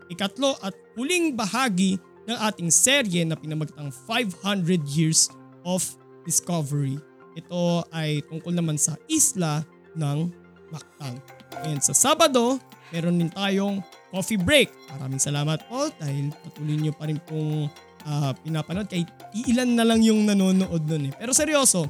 ikatlo 0.07 0.55
at 0.63 0.75
huling 0.95 1.35
bahagi 1.35 1.99
ng 2.29 2.37
ating 2.37 2.69
serye 2.69 3.25
na 3.25 3.35
pinamagatang 3.35 3.91
500 4.05 4.85
Years 4.85 5.31
of 5.65 5.81
Discovery. 6.23 6.99
Ito 7.33 7.87
ay 7.95 8.21
tungkol 8.27 8.53
naman 8.53 8.77
sa 8.77 8.99
isla 9.09 9.63
ng 9.95 10.29
Mactan. 10.69 11.17
And 11.65 11.81
sa 11.81 11.97
Sabado, 11.97 12.61
meron 12.93 13.17
din 13.17 13.31
tayong 13.33 13.81
coffee 14.13 14.37
break. 14.37 14.69
Maraming 14.97 15.21
salamat 15.21 15.65
po 15.65 15.89
dahil 15.97 16.29
patuloy 16.45 16.77
nyo 16.77 16.93
pa 16.93 17.09
rin 17.09 17.17
pong 17.25 17.65
ah, 18.05 18.33
pinapanood. 18.45 18.85
Kahit 18.85 19.09
iilan 19.33 19.73
na 19.73 19.85
lang 19.85 20.05
yung 20.05 20.29
nanonood 20.29 20.85
nun 20.85 21.09
eh. 21.09 21.13
Pero 21.17 21.33
seryoso, 21.33 21.89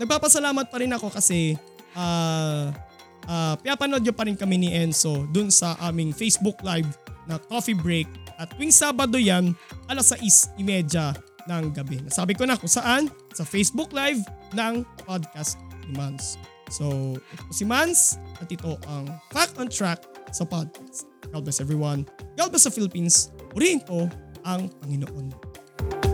nagpapasalamat 0.00 0.72
pa 0.72 0.76
rin 0.80 0.92
ako 0.96 1.12
kasi 1.12 1.60
ah 1.94 2.72
ah 3.28 3.54
pinapanood 3.60 4.04
nyo 4.04 4.14
pa 4.14 4.28
rin 4.28 4.36
kami 4.36 4.56
ni 4.60 4.68
Enzo 4.72 5.24
dun 5.30 5.48
sa 5.48 5.76
aming 5.80 6.12
Facebook 6.12 6.60
Live 6.64 6.88
na 7.28 7.40
coffee 7.40 7.76
break. 7.76 8.08
At 8.36 8.50
tuwing 8.54 8.74
Sabado 8.74 9.16
yan, 9.16 9.54
alas 9.86 10.12
6.30 10.12 11.14
ng 11.48 11.64
gabi. 11.72 12.00
Nasabi 12.02 12.32
ko 12.34 12.48
na 12.48 12.58
kung 12.58 12.70
saan, 12.70 13.08
sa 13.36 13.44
Facebook 13.44 13.92
Live 13.94 14.20
ng 14.56 14.82
podcast 15.04 15.60
ni 15.86 15.94
Mans. 15.96 16.40
So, 16.72 17.14
ito 17.18 17.42
si 17.52 17.68
Mans 17.68 18.16
at 18.40 18.48
ito 18.48 18.80
ang 18.88 19.06
Fact 19.30 19.60
on 19.60 19.68
Track 19.68 20.00
sa 20.32 20.48
podcast. 20.48 21.06
God 21.30 21.44
bless 21.44 21.60
everyone. 21.60 22.08
God 22.34 22.50
bless 22.50 22.66
the 22.66 22.72
Philippines. 22.72 23.30
Purihin 23.52 23.84
po 23.84 24.08
ang 24.42 24.72
Panginoon. 24.82 26.13